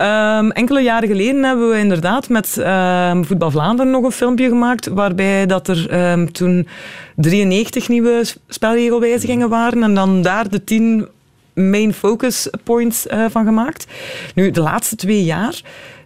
[0.00, 4.86] Um, enkele jaren geleden hebben we inderdaad met um, Voetbal Vlaanderen nog een filmpje gemaakt
[4.88, 6.68] waarbij dat er um, toen
[7.16, 11.08] 93 nieuwe spelregelwijzigingen waren en dan daar de 10
[11.54, 13.86] main focus points uh, van gemaakt.
[14.34, 15.60] Nu, de laatste twee jaar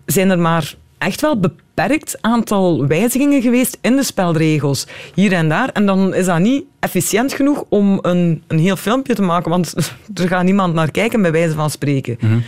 [0.07, 4.87] zijn er maar echt wel beperkt aantal wijzigingen geweest in de spelregels.
[5.15, 5.69] Hier en daar.
[5.69, 9.75] En dan is dat niet efficiënt genoeg om een, een heel filmpje te maken, want
[10.15, 12.17] er gaat niemand naar kijken, bij wijze van spreken.
[12.21, 12.43] -hmm.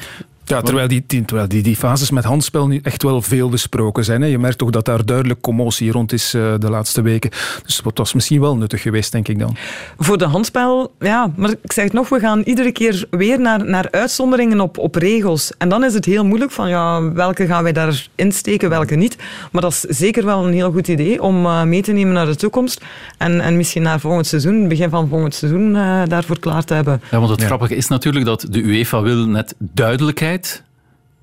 [0.51, 4.05] Ja, terwijl die, die, terwijl die, die fases met handspel nu echt wel veel besproken
[4.05, 4.23] zijn.
[4.23, 4.27] Hè.
[4.27, 7.31] Je merkt toch dat daar duidelijk commotie rond is uh, de laatste weken.
[7.65, 9.57] Dus dat was misschien wel nuttig geweest, denk ik dan.
[9.99, 11.33] Voor de handspel, ja.
[11.37, 14.95] Maar ik zeg het nog, we gaan iedere keer weer naar, naar uitzonderingen op, op
[14.95, 15.53] regels.
[15.59, 19.17] En dan is het heel moeilijk van, ja, welke gaan wij daar insteken, welke niet.
[19.53, 22.27] Maar dat is zeker wel een heel goed idee om uh, mee te nemen naar
[22.27, 22.85] de toekomst.
[23.19, 27.03] En, en misschien naar volgend seizoen, begin van volgend seizoen, uh, daarvoor klaar te hebben.
[27.11, 27.47] Ja, want het ja.
[27.47, 30.40] grappige is natuurlijk dat de UEFA wil net duidelijkheid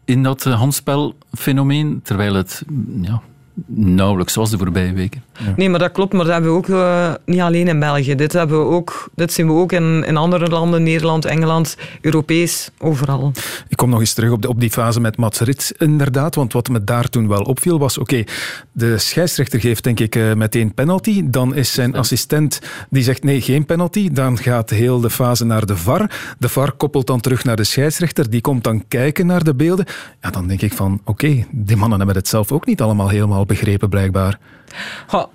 [0.06, 2.64] in dat eh, handspelfenomeen, terwijl het
[3.02, 3.22] ja,
[3.66, 5.24] nauwelijks was de voorbije weken.
[5.56, 6.14] Nee, maar dat klopt.
[6.14, 8.16] Maar dat hebben we ook uh, niet alleen in België.
[8.16, 12.70] Dit, hebben we ook, dit zien we ook in, in andere landen, Nederland, Engeland, Europees,
[12.78, 13.32] overal.
[13.68, 16.36] Ik kom nog eens terug op, de, op die fase met Mats Rit, inderdaad.
[16.36, 18.24] Want wat me daar toen wel opviel was, oké,
[18.72, 21.22] de scheidsrechter geeft denk ik uh, meteen penalty.
[21.26, 24.10] Dan is zijn assistent die zegt nee, geen penalty.
[24.12, 26.36] Dan gaat heel de fase naar de VAR.
[26.40, 28.30] De VAR koppelt dan terug naar de scheidsrechter.
[28.30, 29.86] Die komt dan kijken naar de beelden.
[30.22, 33.46] Ja, dan denk ik van, oké, die mannen hebben het zelf ook niet allemaal helemaal
[33.46, 34.40] begrepen, blijkbaar.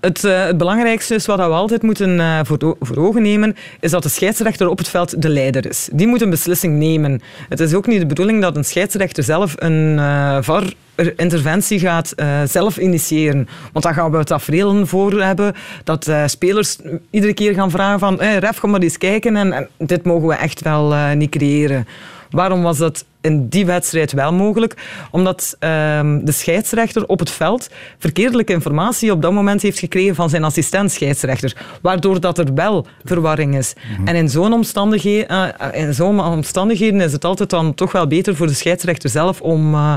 [0.00, 3.90] Het, uh, het, belangrijkste is wat we altijd moeten uh, voor, voor, ogen nemen, is
[3.90, 5.88] dat de scheidsrechter op het veld de leider is.
[5.92, 7.20] Die moet een beslissing nemen.
[7.48, 12.14] Het is ook niet de bedoeling dat een scheidsrechter zelf een uh, VAR-interventie gaat
[12.44, 13.48] zelf initiëren.
[13.72, 16.78] Want dan gaan we het tafereel voor hebben dat spelers
[17.10, 20.28] iedere keer gaan vragen van hey, ref, kom maar eens kijken en, en dit mogen
[20.28, 21.86] we echt wel niet creëren.
[22.32, 24.76] Waarom was dat in die wedstrijd wel mogelijk?
[25.10, 27.68] Omdat um, de scheidsrechter op het veld
[27.98, 32.86] verkeerdelijke informatie op dat moment heeft gekregen van zijn assistent scheidsrechter, waardoor dat er wel
[33.04, 33.74] verwarring is.
[33.90, 34.06] Mm-hmm.
[34.06, 38.36] En in zo'n omstandigheden, uh, in zo'n omstandigheden is het altijd dan toch wel beter
[38.36, 39.94] voor de scheidsrechter zelf om, uh,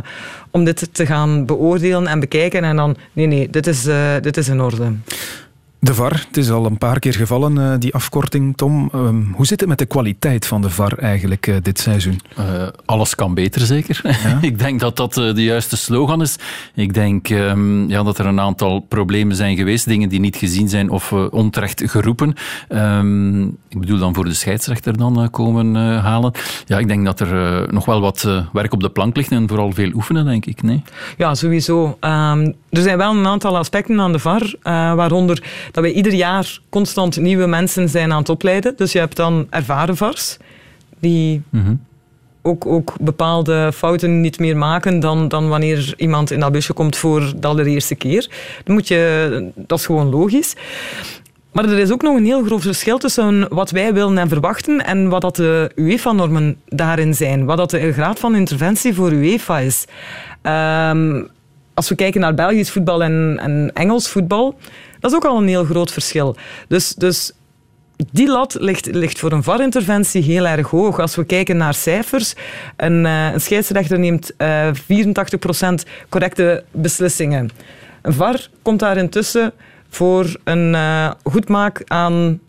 [0.52, 4.38] om dit te gaan beoordelen en bekijken en dan, nee, nee, dit is, uh, dit
[4.38, 4.93] is in orde.
[5.86, 8.89] De VAR, het is al een paar keer gevallen, uh, die afkorting, Tom.
[8.95, 12.19] Um, hoe zit het met de kwaliteit van de VAR eigenlijk uh, dit seizoen?
[12.39, 14.02] Uh, alles kan beter, zeker.
[14.24, 14.38] Ja?
[14.50, 16.36] ik denk dat dat de juiste slogan is.
[16.76, 20.69] Ik denk um, ja, dat er een aantal problemen zijn geweest, dingen die niet gezien
[20.69, 22.34] zijn of onterecht geroepen.
[22.69, 26.32] Um, ik bedoel dan voor de scheidsrechter dan komen halen.
[26.65, 29.71] Ja, ik denk dat er nog wel wat werk op de plank ligt en vooral
[29.71, 30.62] veel oefenen, denk ik.
[30.62, 30.84] Nee?
[31.17, 31.98] Ja, sowieso.
[32.00, 34.54] er zijn wel een aantal aspecten aan de VAR,
[34.95, 35.43] waaronder
[35.75, 38.73] dat wij ieder jaar constant nieuwe mensen zijn aan het opleiden.
[38.75, 40.38] Dus je hebt dan ervaren vars,
[40.99, 41.79] die mm-hmm.
[42.41, 46.97] ook, ook bepaalde fouten niet meer maken dan, dan wanneer iemand in dat busje komt
[46.97, 48.29] voor de allereerste keer.
[48.63, 50.55] Dan moet je, dat is gewoon logisch.
[51.51, 54.85] Maar er is ook nog een heel groot verschil tussen wat wij willen en verwachten
[54.85, 57.45] en wat dat de UEFA-normen daarin zijn.
[57.45, 59.85] Wat dat de graad van interventie voor UEFA is.
[60.43, 61.29] Um,
[61.73, 64.55] als we kijken naar Belgisch voetbal en, en Engels voetbal,
[65.05, 66.35] dat is ook al een heel groot verschil.
[66.67, 67.31] Dus, dus
[68.11, 70.99] die lat ligt, ligt voor een VAR-interventie heel erg hoog.
[70.99, 72.33] Als we kijken naar cijfers,
[72.75, 77.49] een, een scheidsrechter neemt uh, eh, 84% correcte beslissingen.
[78.01, 79.53] Een VAR komt daar intussen
[79.89, 82.39] voor een uh, goedmaak aan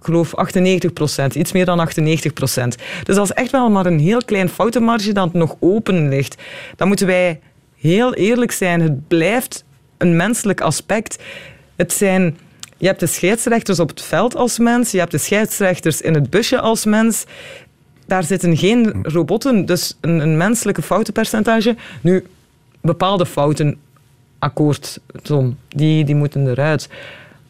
[0.00, 2.76] geloof 98 procent, iets meer dan 98 procent.
[3.04, 6.42] Dus dat is echt wel maar een heel klein foutenmarge dat nog open ligt.
[6.76, 7.40] Dan moeten wij
[7.76, 8.80] heel eerlijk zijn.
[8.80, 9.64] Het blijft
[9.98, 11.18] een menselijk aspect.
[11.80, 12.38] Het zijn...
[12.76, 16.30] Je hebt de scheidsrechters op het veld als mens, je hebt de scheidsrechters in het
[16.30, 17.24] busje als mens.
[18.06, 21.76] Daar zitten geen robotten, dus een, een menselijke foutenpercentage.
[22.00, 22.26] Nu,
[22.80, 23.76] bepaalde fouten,
[24.38, 26.88] akkoord, Tom, die, die moeten eruit.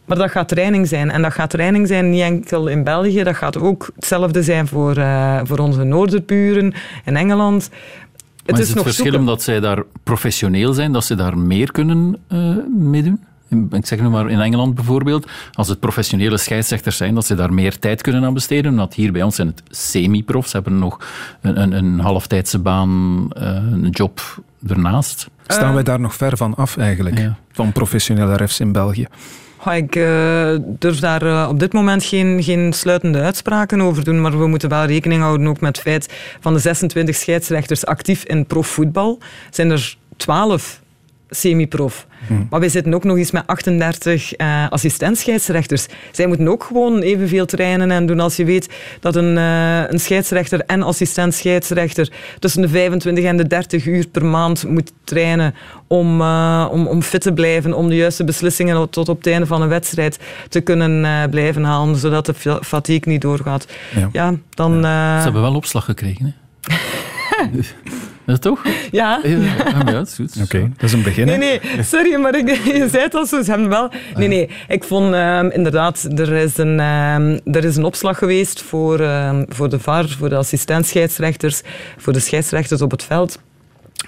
[0.04, 1.10] Maar dat gaat training zijn.
[1.10, 4.96] En dat gaat training zijn niet enkel in België, dat gaat ook hetzelfde zijn voor,
[4.96, 6.72] uh, voor onze noorderburen
[7.04, 7.62] in Engeland.
[7.62, 9.20] Het maar is, is het nog verschil zoeken.
[9.20, 13.28] omdat zij daar professioneel zijn, dat ze daar meer kunnen uh, meedoen?
[13.70, 17.52] Ik zeg nu maar in Engeland bijvoorbeeld, als het professionele scheidsrechters zijn, dat ze daar
[17.52, 18.70] meer tijd kunnen aan besteden.
[18.70, 20.98] Omdat hier bij ons zijn het semi-profs, hebben nog
[21.40, 25.28] een, een, een halftijdse baan, uh, een job ernaast.
[25.46, 27.36] Staan wij daar nog ver van af eigenlijk, ja.
[27.52, 29.06] van professionele refs in België?
[29.64, 34.38] Ik uh, durf daar uh, op dit moment geen, geen sluitende uitspraken over doen, maar
[34.38, 38.46] we moeten wel rekening houden ook met het feit van de 26 scheidsrechters actief in
[38.46, 39.18] profvoetbal
[39.50, 40.79] zijn er 12
[41.30, 42.06] semi-prof.
[42.26, 42.46] Hmm.
[42.50, 45.86] Maar wij zitten ook nog eens met 38 uh, assistentscheidsrechters.
[46.10, 48.68] Zij moeten ook gewoon evenveel trainen en doen als je weet
[49.00, 54.24] dat een, uh, een scheidsrechter en assistent-scheidsrechter tussen de 25 en de 30 uur per
[54.24, 55.54] maand moet trainen
[55.86, 59.46] om, uh, om, om fit te blijven, om de juiste beslissingen tot op het einde
[59.46, 60.18] van een wedstrijd
[60.48, 63.66] te kunnen blijven halen, zodat de fatigue niet doorgaat.
[63.94, 64.80] Ja, ja dan...
[64.80, 65.16] Ja.
[65.16, 66.32] Ze hebben wel opslag gekregen, hè?
[68.30, 68.62] Dat toch?
[68.90, 69.20] Ja.
[69.22, 69.38] Ja,
[69.70, 70.42] ja dat is goed.
[70.42, 71.26] Oké, dat is een begin.
[71.26, 73.42] Nee, nee, sorry, maar ik, je zei het al zo.
[73.42, 73.90] Ze hebben wel...
[74.14, 78.62] Nee, nee, ik vond um, inderdaad, er is, een, um, er is een opslag geweest
[78.62, 81.62] voor, um, voor de VAR, voor de assistent-scheidsrechters,
[81.96, 83.38] voor de scheidsrechters op het veld.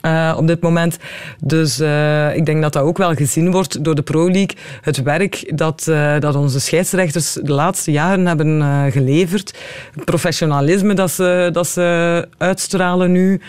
[0.03, 0.99] Uh, op dit moment.
[1.41, 4.57] Dus uh, ik denk dat dat ook wel gezien wordt door de Pro League.
[4.81, 8.62] Het werk dat, uh, dat onze scheidsrechters de laatste jaren hebben
[8.93, 9.59] geleverd.
[9.95, 13.41] Het professionalisme dat ze, dat ze uitstralen nu.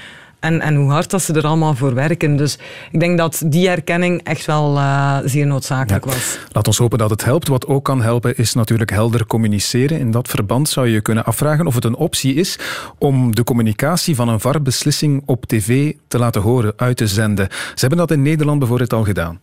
[0.43, 2.35] En, en hoe hard dat ze er allemaal voor werken.
[2.35, 2.57] Dus
[2.91, 6.11] ik denk dat die erkenning echt wel uh, zeer noodzakelijk ja.
[6.11, 6.39] was.
[6.51, 7.47] Laat ons hopen dat het helpt.
[7.47, 9.99] Wat ook kan helpen is natuurlijk helder communiceren.
[9.99, 12.59] In dat verband zou je kunnen afvragen of het een optie is
[12.97, 17.47] om de communicatie van een VAR-beslissing op tv te laten horen, uit te zenden.
[17.49, 19.41] Ze hebben dat in Nederland bijvoorbeeld al gedaan.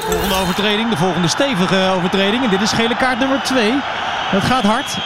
[0.00, 2.44] Volgende overtreding, de volgende stevige overtreding.
[2.44, 3.70] En dit is gele kaart nummer 2.
[3.72, 4.98] Het gaat hard.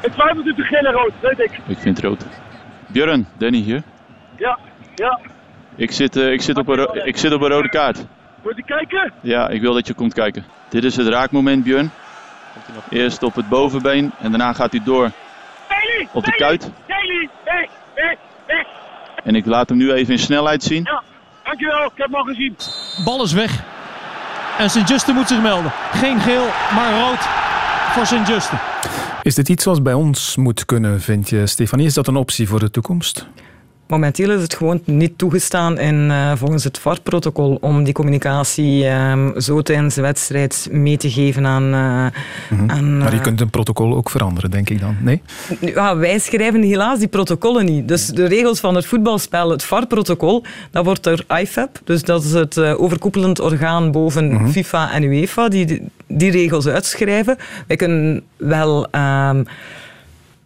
[0.00, 1.60] Ik twijfel tussen gele en rood, weet ik.
[1.66, 2.26] Ik vind rood.
[2.86, 3.82] Björn, Danny hier.
[4.42, 4.58] Ja,
[4.94, 5.20] ja.
[5.76, 8.04] Ik zit, uh, ik, zit op een ik zit op een rode kaart.
[8.42, 9.12] Moet je kijken?
[9.20, 10.44] Ja, ik wil dat je komt kijken.
[10.68, 11.90] Dit is het raakmoment, Björn.
[12.90, 15.10] Eerst op het bovenbeen en daarna gaat hij door
[15.68, 16.70] Daily, op de kuit.
[16.86, 18.16] Daily, hey, hey,
[18.46, 18.66] hey.
[19.24, 20.84] En ik laat hem nu even in snelheid zien.
[20.84, 21.02] Ja,
[21.44, 21.84] dankjewel.
[21.84, 22.56] Ik heb hem al gezien.
[23.04, 23.62] Bal is weg.
[24.58, 25.72] En Sint-Juste moet zich melden.
[25.92, 27.20] Geen geel, maar rood
[27.92, 28.56] voor Sint-Juste.
[29.22, 31.86] Is dit iets zoals bij ons moet kunnen, vind je, Stefanie?
[31.86, 33.26] Is dat een optie voor de toekomst?
[33.92, 39.40] Momenteel is het gewoon niet toegestaan in, uh, volgens het VAR-protocol om die communicatie um,
[39.40, 41.62] zo tijdens de wedstrijd mee te geven aan...
[41.62, 42.06] Uh,
[42.50, 42.70] mm-hmm.
[42.70, 45.22] aan maar je kunt een protocol ook veranderen, denk ik dan, nee?
[45.60, 47.88] Ja, wij schrijven helaas die protocollen niet.
[47.88, 52.32] Dus de regels van het voetbalspel, het VAR-protocol, dat wordt door IFAB, dus dat is
[52.32, 54.48] het overkoepelend orgaan boven mm-hmm.
[54.48, 57.36] FIFA en UEFA, die die regels uitschrijven.
[57.66, 58.86] Wij kunnen wel...
[58.94, 59.46] Um,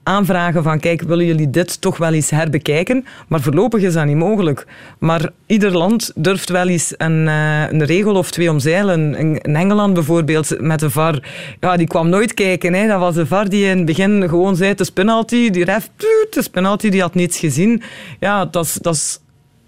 [0.06, 3.04] aanvragen van kijk, willen jullie dit toch wel eens herbekijken?
[3.28, 4.66] Maar voorlopig is dat niet mogelijk.
[4.98, 9.14] Maar ieder land durft wel eens een, uh, een regel of twee omzeilen.
[9.14, 11.22] In, Engeland bijvoorbeeld met de VAR,
[11.60, 12.74] ja, die kwam nooit kijken.
[12.74, 12.86] Hè.
[12.86, 15.50] Dat was de VAR die in het begin gewoon zei, het is penalty.
[15.50, 17.82] Die ref, het is penalty, die had niets gezien.
[18.20, 19.20] Ja, dat is, dat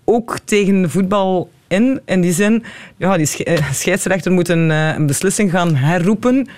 [0.05, 2.65] ook tegen voetbal in, in die zin.
[2.97, 3.27] Ja, die
[3.73, 6.49] scheidsrechter moet uh, een beslissing gaan herroepen.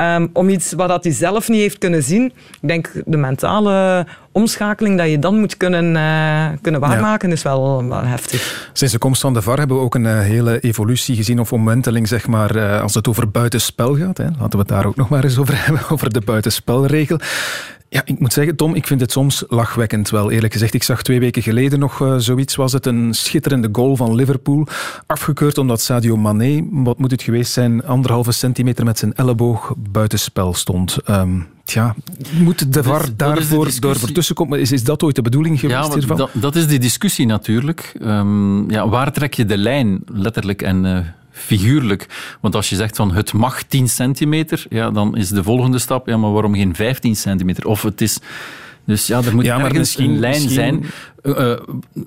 [0.00, 2.24] Um, om iets wat hij zelf niet heeft kunnen zien.
[2.60, 7.34] Ik denk de mentale omschakeling dat je dan moet kunnen, uh, kunnen waarmaken, ja.
[7.34, 8.70] is wel, wel, heftig.
[8.72, 11.52] Sinds de komst van de VAR hebben we ook een uh, hele evolutie gezien of
[11.52, 14.16] omwenteling, zeg maar, uh, als het over buitenspel gaat.
[14.16, 14.24] Hè.
[14.24, 17.18] Laten we het daar ook nog maar eens over hebben, over de buitenspelregel.
[17.88, 20.74] Ja, ik moet zeggen, Tom, ik vind het soms lachwekkend wel, eerlijk gezegd.
[20.74, 24.66] Ik zag twee weken geleden nog uh, zoiets, was het een schitterende goal van Liverpool,
[25.06, 30.54] afgekeurd omdat Sadio Mané, wat moet het geweest zijn, anderhalve centimeter met zijn elleboog buitenspel
[30.54, 30.96] stond.
[31.08, 31.94] Um, Tja,
[32.38, 34.60] moet de VAR daarvoor door tussenkomen?
[34.60, 36.16] Is, is dat ooit de bedoeling geweest ja, hiervan?
[36.16, 37.94] Dat, dat, is die discussie natuurlijk.
[38.02, 40.98] Um, ja, waar trek je de lijn, letterlijk en uh,
[41.36, 42.06] figuurlijk?
[42.40, 46.06] Want als je zegt van het mag 10 centimeter, ja, dan is de volgende stap,
[46.06, 47.66] ja, maar waarom geen 15 centimeter?
[47.66, 48.18] Of het is...
[48.84, 50.50] Dus ja, er moet ja, ergens een lijn misschien...
[50.52, 50.84] zijn.
[51.22, 51.56] Uh,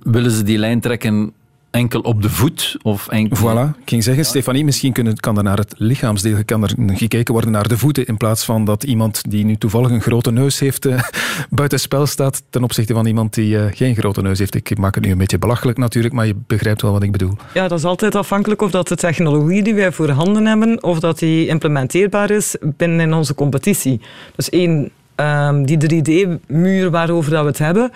[0.04, 1.34] willen ze die lijn trekken
[1.72, 2.78] enkel op de voet?
[2.82, 3.38] Of enkel...
[3.38, 7.34] Voilà, ik ging zeggen, Stefanie, misschien kunnen, kan er naar het lichaamsdeel kan er gekeken
[7.34, 10.60] worden naar de voeten, in plaats van dat iemand die nu toevallig een grote neus
[10.60, 11.02] heeft uh,
[11.50, 14.56] buitenspel staat ten opzichte van iemand die uh, geen grote neus heeft.
[14.56, 17.34] Ik maak het nu een beetje belachelijk natuurlijk, maar je begrijpt wel wat ik bedoel.
[17.54, 21.20] Ja, dat is altijd afhankelijk of dat de technologie die wij voorhanden hebben, of dat
[21.20, 24.02] die implementeerbaar is binnen in onze competitie.
[24.36, 27.92] Dus één, Um, die 3D-muur waarover dat we het hebben,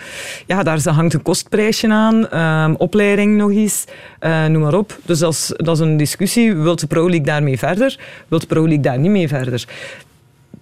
[0.46, 3.84] ja, daar hangt een kostprijsje aan, um, opleiding nog eens,
[4.20, 4.98] uh, noem maar op.
[5.04, 6.56] Dus dat is, dat is een discussie.
[6.56, 7.98] Wilt de Pro League daarmee verder?
[8.28, 9.64] Wilt de Pro League daar niet mee verder?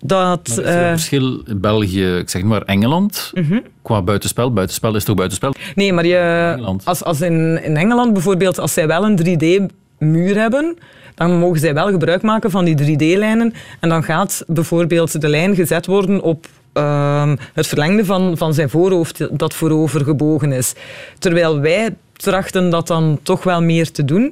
[0.01, 3.53] Dat, is er een uh, verschil België, ik zeg maar Engeland, uh mhm.
[3.53, 3.63] -huh.
[3.83, 4.53] qua buitenspel?
[4.53, 5.55] Buitenspel is toch buitenspel?
[5.75, 10.77] Nee, maar je, als, als in, in Engeland bijvoorbeeld, als zij wel een 3D-muur hebben,
[11.15, 13.55] dan mogen zij wel gebruik maken van die 3D-lijnen.
[13.81, 18.71] En dan gaat bijvoorbeeld de lijn gezet worden op uh, het verlengde van, van zijn
[18.71, 20.75] voorhoofd dat voorover gebogen is.
[21.19, 24.23] Terwijl wij trachten dat dan toch wel meer te doen.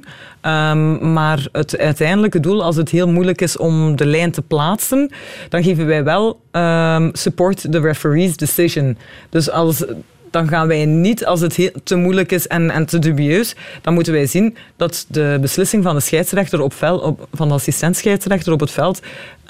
[0.41, 5.11] Um, maar het uiteindelijke doel, als het heel moeilijk is om de lijn te plaatsen,
[5.49, 8.97] dan geven wij wel um, support the referee's decision.
[9.29, 9.85] Dus als
[10.31, 14.13] dan gaan wij niet, als het te moeilijk is en, en te dubieus, dan moeten
[14.13, 18.59] wij zien dat de beslissing van de scheidsrechter op veld, op, van de assistent-scheidsrechter op
[18.59, 19.01] het veld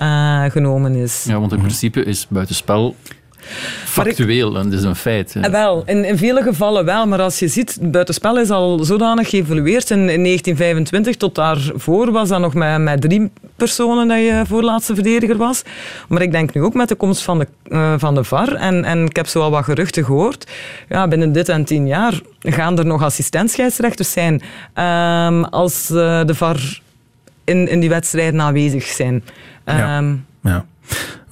[0.02, 1.24] uh, genomen is.
[1.24, 2.96] Ja, want in principe is buitenspel
[3.86, 5.36] factueel dat is een feit.
[5.42, 5.52] Ja.
[5.52, 9.90] Wel, in, in vele gevallen wel, maar als je ziet, buitenspel is al zodanig geëvolueerd.
[9.90, 14.94] In, in 1925 tot daarvoor was dat nog met, met drie personen dat je voorlaatste
[14.94, 15.64] verdediger was.
[16.08, 18.84] Maar ik denk nu ook met de komst van de, uh, van de VAR, en,
[18.86, 20.52] en ik heb zo al wat geruchten gehoord,
[20.90, 26.36] ja, binnen dit en tien jaar gaan er nog assistentscheidsrechters zijn um, als uh, de
[26.36, 26.82] VAR
[27.44, 29.14] in, in die wedstrijden aanwezig zijn.
[29.14, 29.26] Um,
[29.66, 30.14] ja.
[30.44, 30.66] ja.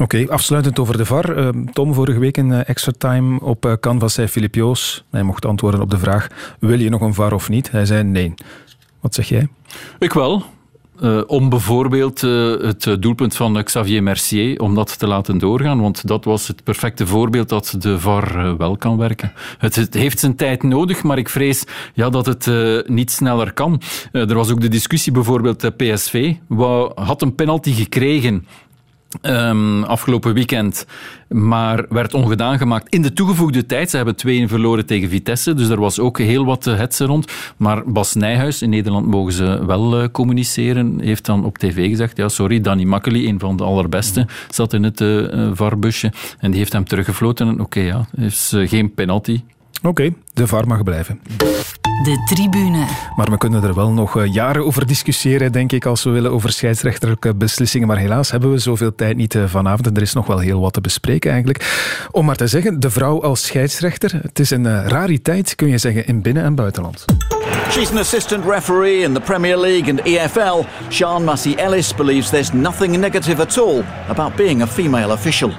[0.01, 1.38] Oké, afsluitend over de VAR.
[1.38, 5.24] Uh, Tom, vorige week in uh, Extra Time op uh, Canvas zei Filip Joos, hij
[5.24, 6.28] mocht antwoorden op de vraag,
[6.60, 7.72] wil je nog een VAR of niet?
[7.72, 8.34] Hij zei nee.
[8.99, 9.47] Wat zeg jij?
[9.99, 10.43] Ik wel.
[11.01, 16.26] Uh, om bijvoorbeeld het doelpunt van Xavier Mercier, om dat te laten doorgaan, want dat
[16.26, 19.32] was het perfecte voorbeeld dat de VAR wel kan werken.
[19.57, 22.49] Het, heeft zijn tijd nodig, maar ik vrees ja, dat het
[22.88, 23.82] niet sneller kan.
[24.12, 26.34] er was ook de discussie bijvoorbeeld PSV,
[26.95, 28.45] had een penalty gekregen
[29.22, 30.86] Um, afgelopen weekend,
[31.28, 33.89] maar werd ongedaan gemaakt in de toegevoegde tijd.
[33.89, 34.16] Ze hebben
[34.47, 37.32] 2-1 verloren tegen Vitesse, dus er was ook heel wat hetze rond.
[37.57, 42.18] Maar Bas Nijhuis, in Nederland mogen ze wel uh, communiceren, heeft dan op tv gezegd,
[42.18, 46.60] ja sorry, Danny Makkely, een van de allerbeste, zat in het uh, VAR-busje en die
[46.60, 47.49] heeft hem teruggefloten.
[47.49, 49.41] Oké, okay, ja, is geen penalty.
[49.82, 51.19] Oké, okay, de VAR mag blijven.
[52.03, 52.86] De tribune.
[53.15, 56.51] Maar we kunnen er wel nog jaren over discussiëren, denk ik, als we willen over
[56.51, 57.88] scheidsrechterlijke beslissingen.
[57.88, 60.73] Maar helaas hebben we zoveel tijd niet vanavond en er is nog wel heel wat
[60.73, 61.88] te bespreken eigenlijk.
[62.11, 66.07] Om maar te zeggen, de vrouw als scheidsrechter, het is een rariteit, kun je zeggen,
[66.07, 67.05] in binnen- en buitenland.
[67.69, 70.65] She's an assistant referee in the Premier League and EFL.
[70.89, 75.51] Sean Massey Ellis believes there's nothing negative at all about being a female official.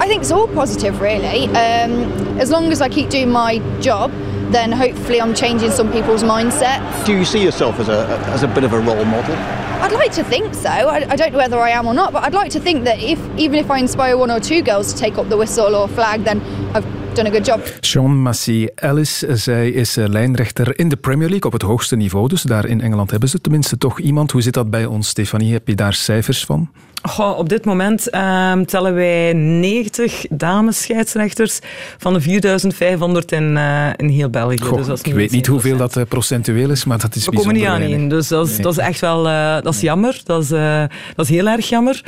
[0.00, 1.46] I think it's all positive, really.
[1.48, 4.10] Um, as long as I keep doing my job,
[4.52, 6.80] then hopefully I'm changing some people's mindset.
[7.04, 9.36] Do you see yourself as a as a bit of a role model?
[9.82, 10.68] I'd like to think so.
[10.68, 12.98] I, I, don't know whether I am or not, but I'd like to think that
[12.98, 15.88] if even if I inspire one or two girls to take up the whistle or
[15.88, 16.40] flag, then
[16.74, 17.60] I've done a good job.
[17.80, 22.28] Sean Massey Ellis, zij is lijnrechter in de Premier League op het hoogste niveau.
[22.28, 24.30] Dus daar in Engeland hebben ze tenminste toch iemand.
[24.30, 25.52] Hoe zit dat bij ons, Stefanie?
[25.52, 26.70] Heb je daar cijfers van?
[27.02, 31.58] Goh, op dit moment um, tellen wij 90 dames scheidsrechters
[31.98, 34.60] van de 4500 in, uh, in heel België.
[34.60, 37.24] Goh, dus dat is ik weet niet hoeveel dat uh, procentueel is, maar dat is
[37.24, 38.62] We komen niet aan in, dus dat is, nee.
[38.62, 40.20] dat is echt wel uh, dat is jammer.
[40.24, 42.04] Dat is, dat is heel erg jammer.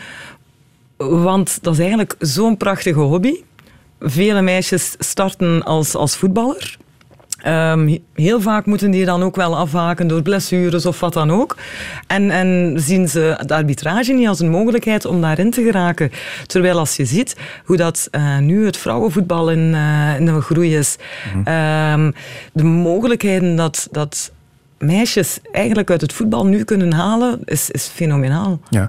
[0.97, 3.34] Want dat is eigenlijk zo'n prachtige hobby.
[4.01, 6.76] Vele meisjes starten als, als voetballer.
[7.47, 11.57] Um, heel vaak moeten die dan ook wel afhaken door blessures of wat dan ook.
[12.07, 16.11] En, en zien ze de arbitrage niet als een mogelijkheid om daarin te geraken.
[16.47, 20.76] Terwijl als je ziet hoe dat uh, nu het vrouwenvoetbal in, uh, in de groei
[20.76, 20.97] is,
[21.34, 22.05] mm-hmm.
[22.05, 22.14] um,
[22.53, 24.32] de mogelijkheden dat, dat
[24.78, 28.61] meisjes eigenlijk uit het voetbal nu kunnen halen, is, is fenomenaal.
[28.68, 28.88] Ja.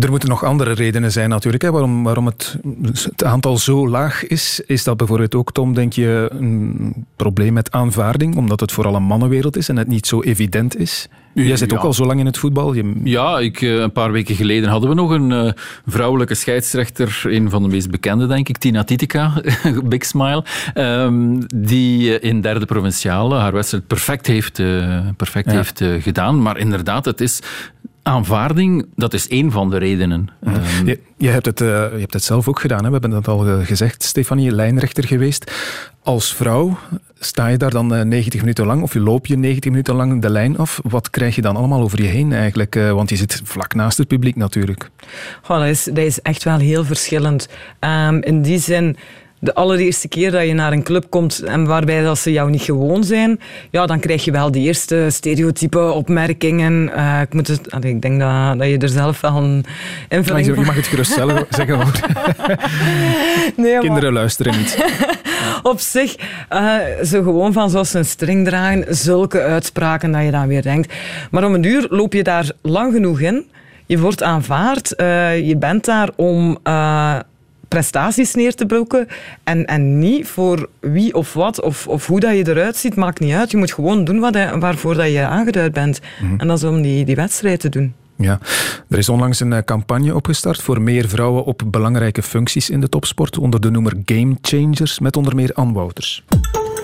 [0.00, 1.62] Er moeten nog andere redenen zijn natuurlijk.
[1.62, 4.62] Hè, waarom, waarom het, het, aantal zo laag is.
[4.66, 8.36] Is dat bijvoorbeeld ook, Tom, denk je, een probleem met aanvaarding?
[8.36, 11.08] Omdat het vooral een mannenwereld is en het niet zo evident is?
[11.46, 12.74] Jij zit ook al zo lang in het voetbal.
[12.74, 12.92] Je...
[13.04, 15.50] Ja, ik, een paar weken geleden hadden we nog een uh,
[15.86, 17.20] vrouwelijke scheidsrechter.
[17.24, 18.58] Een van de meest bekende, denk ik.
[18.58, 19.42] Tina Titica,
[19.84, 20.44] Big Smile.
[20.74, 25.56] Um, die in derde provinciale haar wedstrijd perfect heeft, uh, perfect ja.
[25.56, 26.42] heeft uh, gedaan.
[26.42, 27.40] Maar inderdaad, het is
[28.02, 30.28] aanvaarding, dat is één van de redenen.
[30.46, 32.86] Um, je, je, hebt het, uh, je hebt het zelf ook gedaan, hè?
[32.86, 35.52] we hebben dat al gezegd, Stefanie, lijnrechter geweest.
[36.02, 36.78] Als vrouw
[37.18, 40.22] sta je daar dan uh, 90 minuten lang of je loop je 90 minuten lang
[40.22, 40.80] de lijn af.
[40.82, 42.74] Wat krijg je dan allemaal over je heen eigenlijk?
[42.74, 44.90] Want je zit vlak naast het publiek natuurlijk.
[45.48, 47.48] Oh, dat, is, dat is echt wel heel verschillend.
[47.80, 48.96] Um, in die zin
[49.40, 52.62] de allereerste keer dat je naar een club komt en waarbij dat ze jou niet
[52.62, 56.90] gewoon zijn, ja, dan krijg je wel de eerste stereotype opmerkingen.
[56.96, 59.64] Uh, ik, moet het, allee, ik denk dat, dat je er zelf wel een
[60.08, 62.00] invulling Je mag het gerust zelf zeggen hoor.
[63.56, 64.76] nee, Kinderen luisteren niet.
[65.62, 66.16] Op zich,
[66.52, 66.74] uh,
[67.04, 70.92] zo gewoon van zoals een string dragen, zulke uitspraken dat je dan weer denkt.
[71.30, 73.46] Maar om een uur loop je daar lang genoeg in.
[73.86, 74.94] Je wordt aanvaard.
[74.96, 76.58] Uh, je bent daar om
[77.68, 79.08] prestaties neer te broken
[79.44, 83.20] en, en niet voor wie of wat of, of hoe dat je eruit ziet, maakt
[83.20, 83.50] niet uit.
[83.50, 86.00] Je moet gewoon doen wat, waarvoor dat je aangeduid bent.
[86.20, 86.40] Mm -hmm.
[86.40, 87.94] En dat is om die, die wedstrijd te doen.
[88.16, 88.38] Ja,
[88.88, 93.38] er is onlangs een campagne opgestart voor meer vrouwen op belangrijke functies in de topsport
[93.38, 96.24] onder de noemer Game Changers met onder meer Ann Wouters.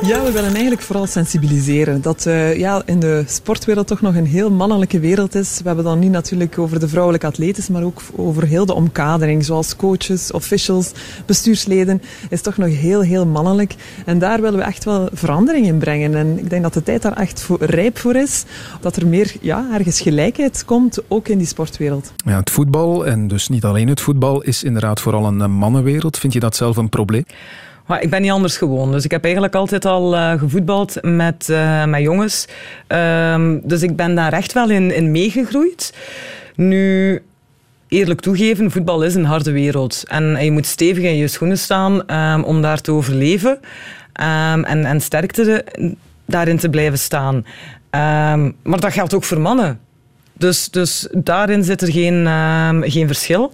[0.03, 2.03] Ja, we willen eigenlijk vooral sensibiliseren.
[2.03, 5.59] Dat uh, ja, in de sportwereld toch nog een heel mannelijke wereld is.
[5.59, 9.45] We hebben dan niet natuurlijk over de vrouwelijke atletes, maar ook over heel de omkadering.
[9.45, 10.93] Zoals coaches, officials,
[11.27, 12.03] bestuursleden.
[12.29, 13.75] Is toch nog heel, heel mannelijk.
[14.05, 16.15] En daar willen we echt wel verandering in brengen.
[16.15, 18.45] En ik denk dat de tijd daar echt voor, rijp voor is.
[18.81, 22.13] Dat er meer, ja, ergens gelijkheid komt, ook in die sportwereld.
[22.25, 26.19] Ja, het voetbal, en dus niet alleen het voetbal, is inderdaad vooral een mannenwereld.
[26.19, 27.25] Vind je dat zelf een probleem?
[27.87, 28.93] Maar ik ben niet anders gewoon.
[28.93, 32.49] Dus ik heb eigenlijk altijd al uh, gevoetbald met, uh, met jongens.
[32.89, 35.95] Um, dus ik ben daar echt wel in, in meegegroeid.
[36.55, 37.23] Nu,
[37.89, 40.05] eerlijk toegeven, voetbal is een harde wereld.
[40.07, 43.51] En, je moet stevig in je schoenen staan um, om daar te overleven.
[43.51, 45.65] Um, en, en sterkte
[46.25, 47.47] daarin te blijven staan.
[48.63, 49.81] maar dat geldt ook voor mannen.
[50.33, 52.27] Dus, dus daarin zit er geen,
[52.91, 53.53] geen verschil.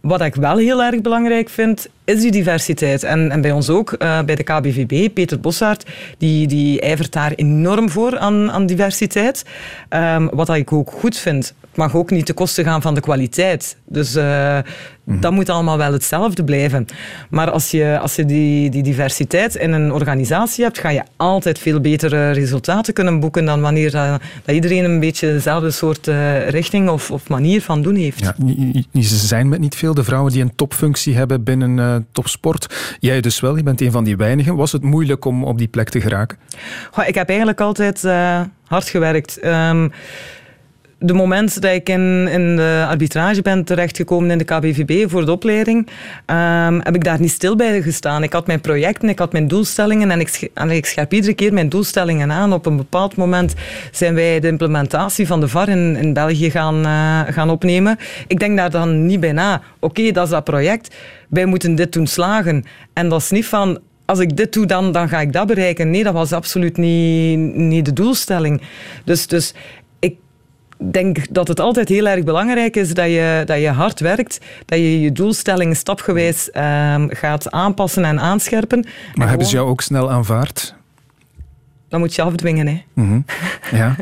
[0.00, 3.02] Wat ik wel heel erg belangrijk vind, is die diversiteit.
[3.02, 7.32] En, en bij ons ook, uh, bij de KBVB, Peter Bossaert, die, die ijvert daar
[7.32, 9.44] enorm voor aan, aan diversiteit.
[9.88, 11.54] Um, wat ik ook goed vind.
[11.70, 13.76] Het mag ook niet ten koste gaan van de kwaliteit.
[13.86, 15.20] Dus uh, mm-hmm.
[15.20, 16.86] dat moet allemaal wel hetzelfde blijven.
[17.30, 21.58] Maar als je, als je die, die diversiteit in een organisatie hebt, ga je altijd
[21.58, 26.48] veel betere resultaten kunnen boeken dan wanneer dat, dat iedereen een beetje dezelfde soort uh,
[26.48, 28.20] richting of, of manier van doen heeft.
[28.20, 28.34] Ja,
[29.02, 32.96] ze zijn met niet veel de vrouwen die een topfunctie hebben binnen topsport.
[33.00, 34.56] Jij dus wel, je bent een van die weinigen.
[34.56, 36.38] Was het moeilijk om op die plek te geraken?
[36.90, 39.44] Goh, ik heb eigenlijk altijd uh, hard gewerkt.
[39.44, 39.92] Um,
[41.02, 45.32] de moment dat ik in, in de arbitrage ben terechtgekomen in de KBVB voor de
[45.32, 45.86] opleiding,
[46.26, 48.22] um, heb ik daar niet stil bij gestaan.
[48.22, 51.68] Ik had mijn projecten, ik had mijn doelstellingen en ik, ik scherp iedere keer mijn
[51.68, 52.52] doelstellingen aan.
[52.52, 53.54] Op een bepaald moment
[53.90, 57.98] zijn wij de implementatie van de VAR in, in België gaan, uh, gaan opnemen.
[58.26, 59.62] Ik denk daar dan niet bij na.
[59.78, 60.94] Oké, dat is dat project.
[61.28, 62.64] Wij moeten dit doen slagen.
[62.92, 65.90] En dat is niet van, als ik dit doe, dan, dan ga ik dat bereiken.
[65.90, 68.62] Nee, dat was absoluut niet, niet de doelstelling.
[69.04, 69.54] Dus, dus
[70.80, 74.78] denk dat het altijd heel erg belangrijk is dat je, dat je hard werkt, dat
[74.78, 78.80] je je doelstellingen stapgewijs um, gaat aanpassen en aanscherpen.
[79.14, 80.74] Maar en hebben ze jou ook snel aanvaard?
[81.88, 82.82] Dan moet je afdwingen, hè.
[82.94, 83.24] Mm -hmm.
[83.72, 83.96] Ja.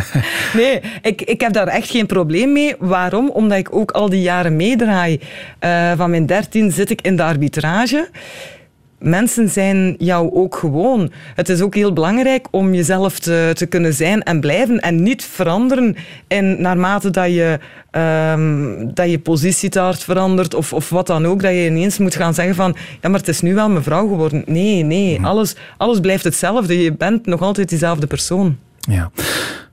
[0.60, 2.74] nee, ik, ik heb daar echt geen probleem mee.
[2.78, 3.30] Waarom?
[3.30, 5.20] Omdat ik ook al die jaren meedraai.
[5.60, 8.08] Uh, van mijn dertien zit ik in de arbitrage
[8.98, 11.10] mensen zijn jou ook gewoon.
[11.34, 15.24] Het is ook heel belangrijk om jezelf te, te kunnen zijn en blijven en niet
[15.24, 15.96] veranderen
[16.26, 17.58] in, naarmate dat je,
[18.32, 21.98] um, dat je positie te hard verandert of, of wat dan ook, dat je ineens
[21.98, 24.42] moet gaan zeggen van ja, maar het is nu wel mevrouw geworden.
[24.46, 25.24] Nee, nee, mhm.
[25.24, 26.82] alles, alles blijft hetzelfde.
[26.82, 28.56] Je bent nog altijd diezelfde persoon.
[28.78, 29.10] Ja.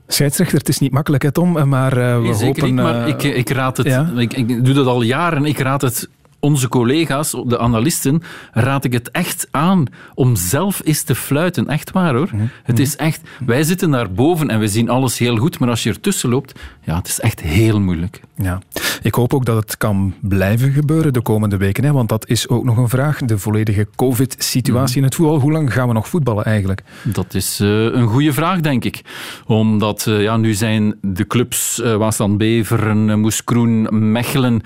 [0.06, 2.64] Scheidsrechter, het is niet makkelijk, hè, Tom, maar uh, we nee, hopen...
[2.64, 3.86] Niet, maar ik, ik raad het...
[3.86, 4.10] Ja?
[4.16, 5.44] Ik, ik doe dat al jaren.
[5.44, 6.08] Ik raad het
[6.46, 8.22] onze collega's, de analisten,
[8.52, 9.84] raad ik het echt aan
[10.14, 11.68] om zelf eens te fluiten.
[11.68, 12.28] Echt waar hoor.
[12.32, 12.50] Mm -hmm.
[12.62, 15.82] Het is echt, wij zitten daar boven en we zien alles heel goed, maar als
[15.82, 18.20] je ertussen loopt, ja, het is echt heel moeilijk.
[18.36, 18.60] Ja.
[19.02, 22.48] Ik hoop ook dat het kan blijven gebeuren de komende weken, hè, want dat is
[22.48, 23.18] ook nog een vraag.
[23.18, 25.02] De volledige COVID-situatie mm.
[25.02, 25.40] in het voetbal.
[25.40, 26.82] Hoe lang gaan we nog voetballen eigenlijk?
[27.02, 29.00] Dat is uh, een goede vraag, denk ik.
[29.46, 34.62] Omdat uh, ja, nu zijn de clubs uh, Waasland-Beveren, Moeskroen, Mechelen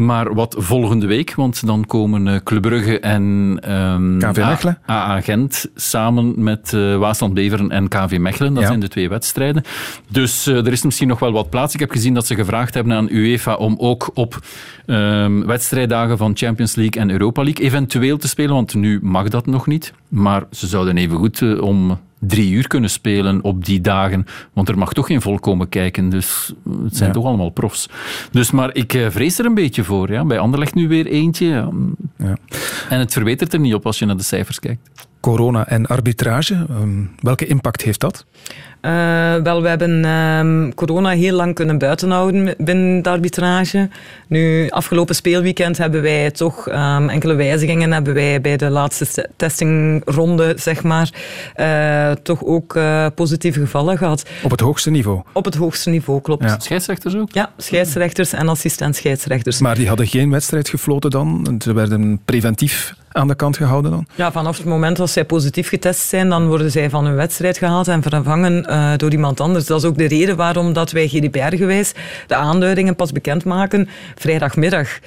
[0.00, 3.22] maar wat volgende week, want dan komen uh, Club Brugge en
[3.72, 4.78] um, KV Mechelen.
[4.86, 8.52] AA Gent samen met uh, Waasland Beveren en KV Mechelen.
[8.52, 8.68] Dat ja.
[8.68, 9.62] zijn de twee wedstrijden.
[10.08, 11.74] Dus uh, er is misschien nog wel wat plaats.
[11.74, 14.38] Ik heb gezien dat ze gevraagd hebben aan UEFA om ook op
[14.86, 19.46] um, wedstrijddagen van Champions League en Europa League eventueel te spelen, want nu mag dat
[19.46, 19.92] nog niet.
[20.08, 24.26] Maar ze zouden even goed om drie uur kunnen spelen op die dagen.
[24.52, 26.08] Want er mag toch geen volk komen kijken.
[26.08, 26.52] Dus
[26.84, 27.14] het zijn Ja.
[27.14, 27.88] toch allemaal profs.
[28.32, 30.10] Dus, maar ik eh, vrees er een beetje voor.
[30.12, 30.24] Ja.
[30.24, 31.46] Bij Anderlecht nu weer eentje.
[31.46, 31.68] ja.
[32.18, 32.36] Ja.
[32.88, 35.08] En het verbetert er niet op als je naar de cijfers kijkt.
[35.20, 38.24] Corona en arbitrage, ehm, welke impact heeft dat?
[38.80, 43.88] Eh, wel, we hebben ehm, corona heel lang kunnen buitenhouden binnen de arbitrage.
[44.26, 49.28] Nu, afgelopen speelweekend hebben wij toch ehm, enkele wijzigingen hebben wij bij de laatste st-
[49.36, 51.10] testingronde, zeg maar,
[51.54, 54.24] eh, toch ook eh, positieve gevallen gehad.
[54.42, 55.22] Op het hoogste niveau.
[55.32, 56.42] Op het hoogste niveau, klopt.
[56.42, 56.58] Ja.
[56.58, 57.32] Scheidsrechters ook?
[57.32, 59.60] Ja, scheidsrechters en assistent scheidsrechters.
[59.60, 61.54] Maar die hadden geen wedstrijd gefloten dan?
[61.64, 64.06] Ze werden preventief aan de kant gehouden dan?
[64.14, 67.58] Ja, vanaf het moment dat zij positief getest zijn, dan worden zij van hun wedstrijd
[67.58, 69.66] gehaald en vervangen eh, door iemand anders.
[69.66, 71.92] Dat is ook de reden waarom dat wij GDPR-gewijs
[72.26, 74.98] de aanduidingen pas bekendmaken vrijdagmiddag.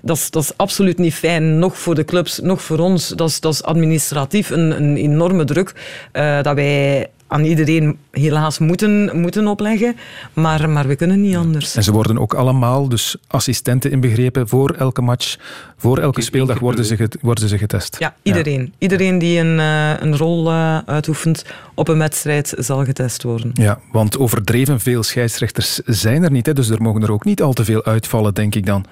[0.00, 3.08] dat, is, dat is absoluut niet fijn, nog voor de clubs, nog voor ons.
[3.08, 5.74] Dat is, dat is administratief een, een enorme druk
[6.12, 9.96] eh, dat wij aan iedereen helaas moeten, moeten opleggen.
[10.32, 11.76] Maar, maar we kunnen niet anders.
[11.76, 15.36] En ze worden ook allemaal, dus assistenten inbegrepen, voor elke match,
[15.76, 17.96] voor elke speeldag worden ze, worden ze getest.
[17.98, 18.72] Ja, iedereen.
[18.78, 23.50] Iedereen die een, eh, een rol eh, uitoefent op een wedstrijd zal getest worden.
[23.54, 27.42] Ja, want overdreven veel scheidsrechters zijn er niet, hè, dus er mogen er ook niet
[27.42, 28.84] al te veel uitvallen, denk ik dan.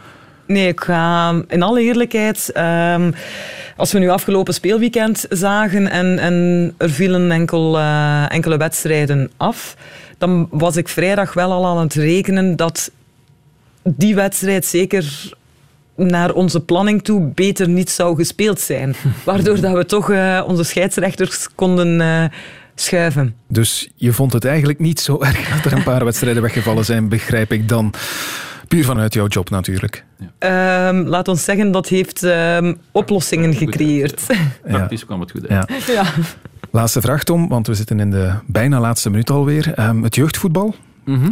[0.49, 3.11] Nee, ik ga in alle eerlijkheid, ehm,
[3.76, 9.76] als we nu afgelopen speelweekend zagen en, en er vielen enkel, eh, enkele wedstrijden af,
[10.18, 12.90] dan was ik vrijdag wel al aan het rekenen dat
[13.82, 15.32] die wedstrijd zeker
[15.94, 18.94] naar onze planning toe beter niet zou gespeeld zijn.
[19.24, 22.24] Waardoor dat we toch eh, onze scheidsrechters konden eh,
[22.74, 23.34] schuiven.
[23.49, 27.09] Dus je vond het eigenlijk niet zo erg dat er een paar wedstrijden weggevallen zijn,
[27.09, 27.94] begrijp ik dan.
[28.68, 30.04] Puur vanuit jouw job natuurlijk.
[30.38, 34.26] Ehm, laat ons zeggen, dat heeft ehm, oplossingen gecreëerd.
[34.62, 35.84] Praktisch kwam het goed uit.
[35.86, 35.92] Ja.
[35.92, 36.04] Ja.
[36.70, 39.72] Laatste vraag, Tom, want we zitten in de bijna laatste minuut alweer.
[39.74, 40.74] Ehm, het jeugdvoetbal,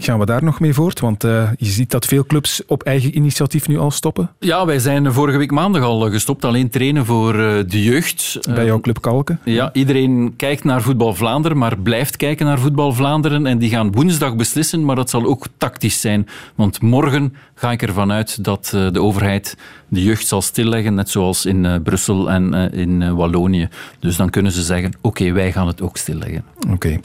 [0.01, 1.01] gaan we daar nog mee voort?
[1.01, 4.31] Want eh, je ziet dat veel clubs op eigen initiatief nu al stoppen.
[4.39, 6.45] Ja, wij zijn vorige week maandag al gestopt.
[6.45, 8.39] Alleen trainen voor eh, de jeugd.
[8.55, 9.41] Bij jouw club Kalken.
[9.45, 13.47] Ja, iedereen kijkt naar Voetbal Vlaanderen, maar blijft kijken naar Voetbal Vlaanderen.
[13.47, 16.27] En die gaan woensdag beslissen, maar dat zal ook tactisch zijn.
[16.55, 19.57] Want morgen ga ik ervan uit dat eh, de overheid
[19.89, 23.69] de jeugd zal stilleggen, net zoals in eh, Brussel en eh, in eh, Wallonië.
[24.01, 26.45] Dus dan kunnen ze zeggen, oké, wij gaan het ook stilleggen.
[26.71, 27.01] Oké.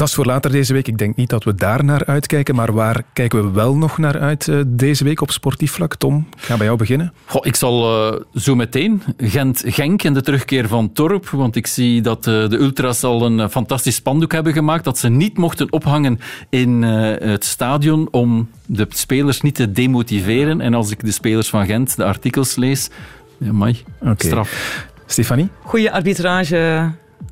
[0.00, 0.88] Dat is voor later deze week.
[0.88, 4.20] Ik denk niet dat we daar naar uitkijken, maar waar kijken we wel nog naar
[4.20, 5.94] uit eh, deze week op sportief vlak?
[5.94, 7.12] Tom, ik ga bij jou beginnen.
[7.26, 12.00] Goh, ik zal eh, zo meteen Gent-Genk en de terugkeer van Torp, want ik zie
[12.00, 16.20] dat eh, de ultras al een fantastisch spandoek hebben gemaakt, dat ze niet mochten ophangen
[16.50, 20.60] in eh, het stadion om de spelers niet te demotiveren.
[20.60, 22.90] En als ik de spelers van Gent, de artikels lees,
[23.38, 24.26] ja, mai, Oké.
[24.26, 24.86] straf.
[25.06, 25.48] Stefanie?
[25.62, 25.92] Goede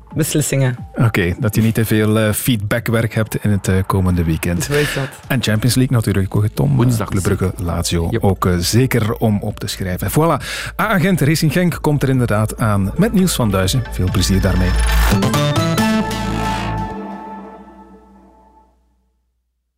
[0.09, 0.75] arbitragebeslissingen.
[0.95, 4.63] Oké, dat je niet te veel eh, feedbackwerk hebt in het eh, komende weekend.
[4.63, 5.07] Zo is dat.
[5.27, 6.75] En Champions League natuurlijk ook, Tom.
[6.75, 7.07] Woensdag.
[7.09, 8.09] Club Brugge, Lazio.
[8.19, 10.11] Ook eh, zeker om op te schrijven.
[10.11, 10.43] Voilà.
[10.81, 13.83] A-agent Racing Genk komt er inderdaad aan met Niels van Duizen.
[13.91, 14.69] Veel plezier daarmee.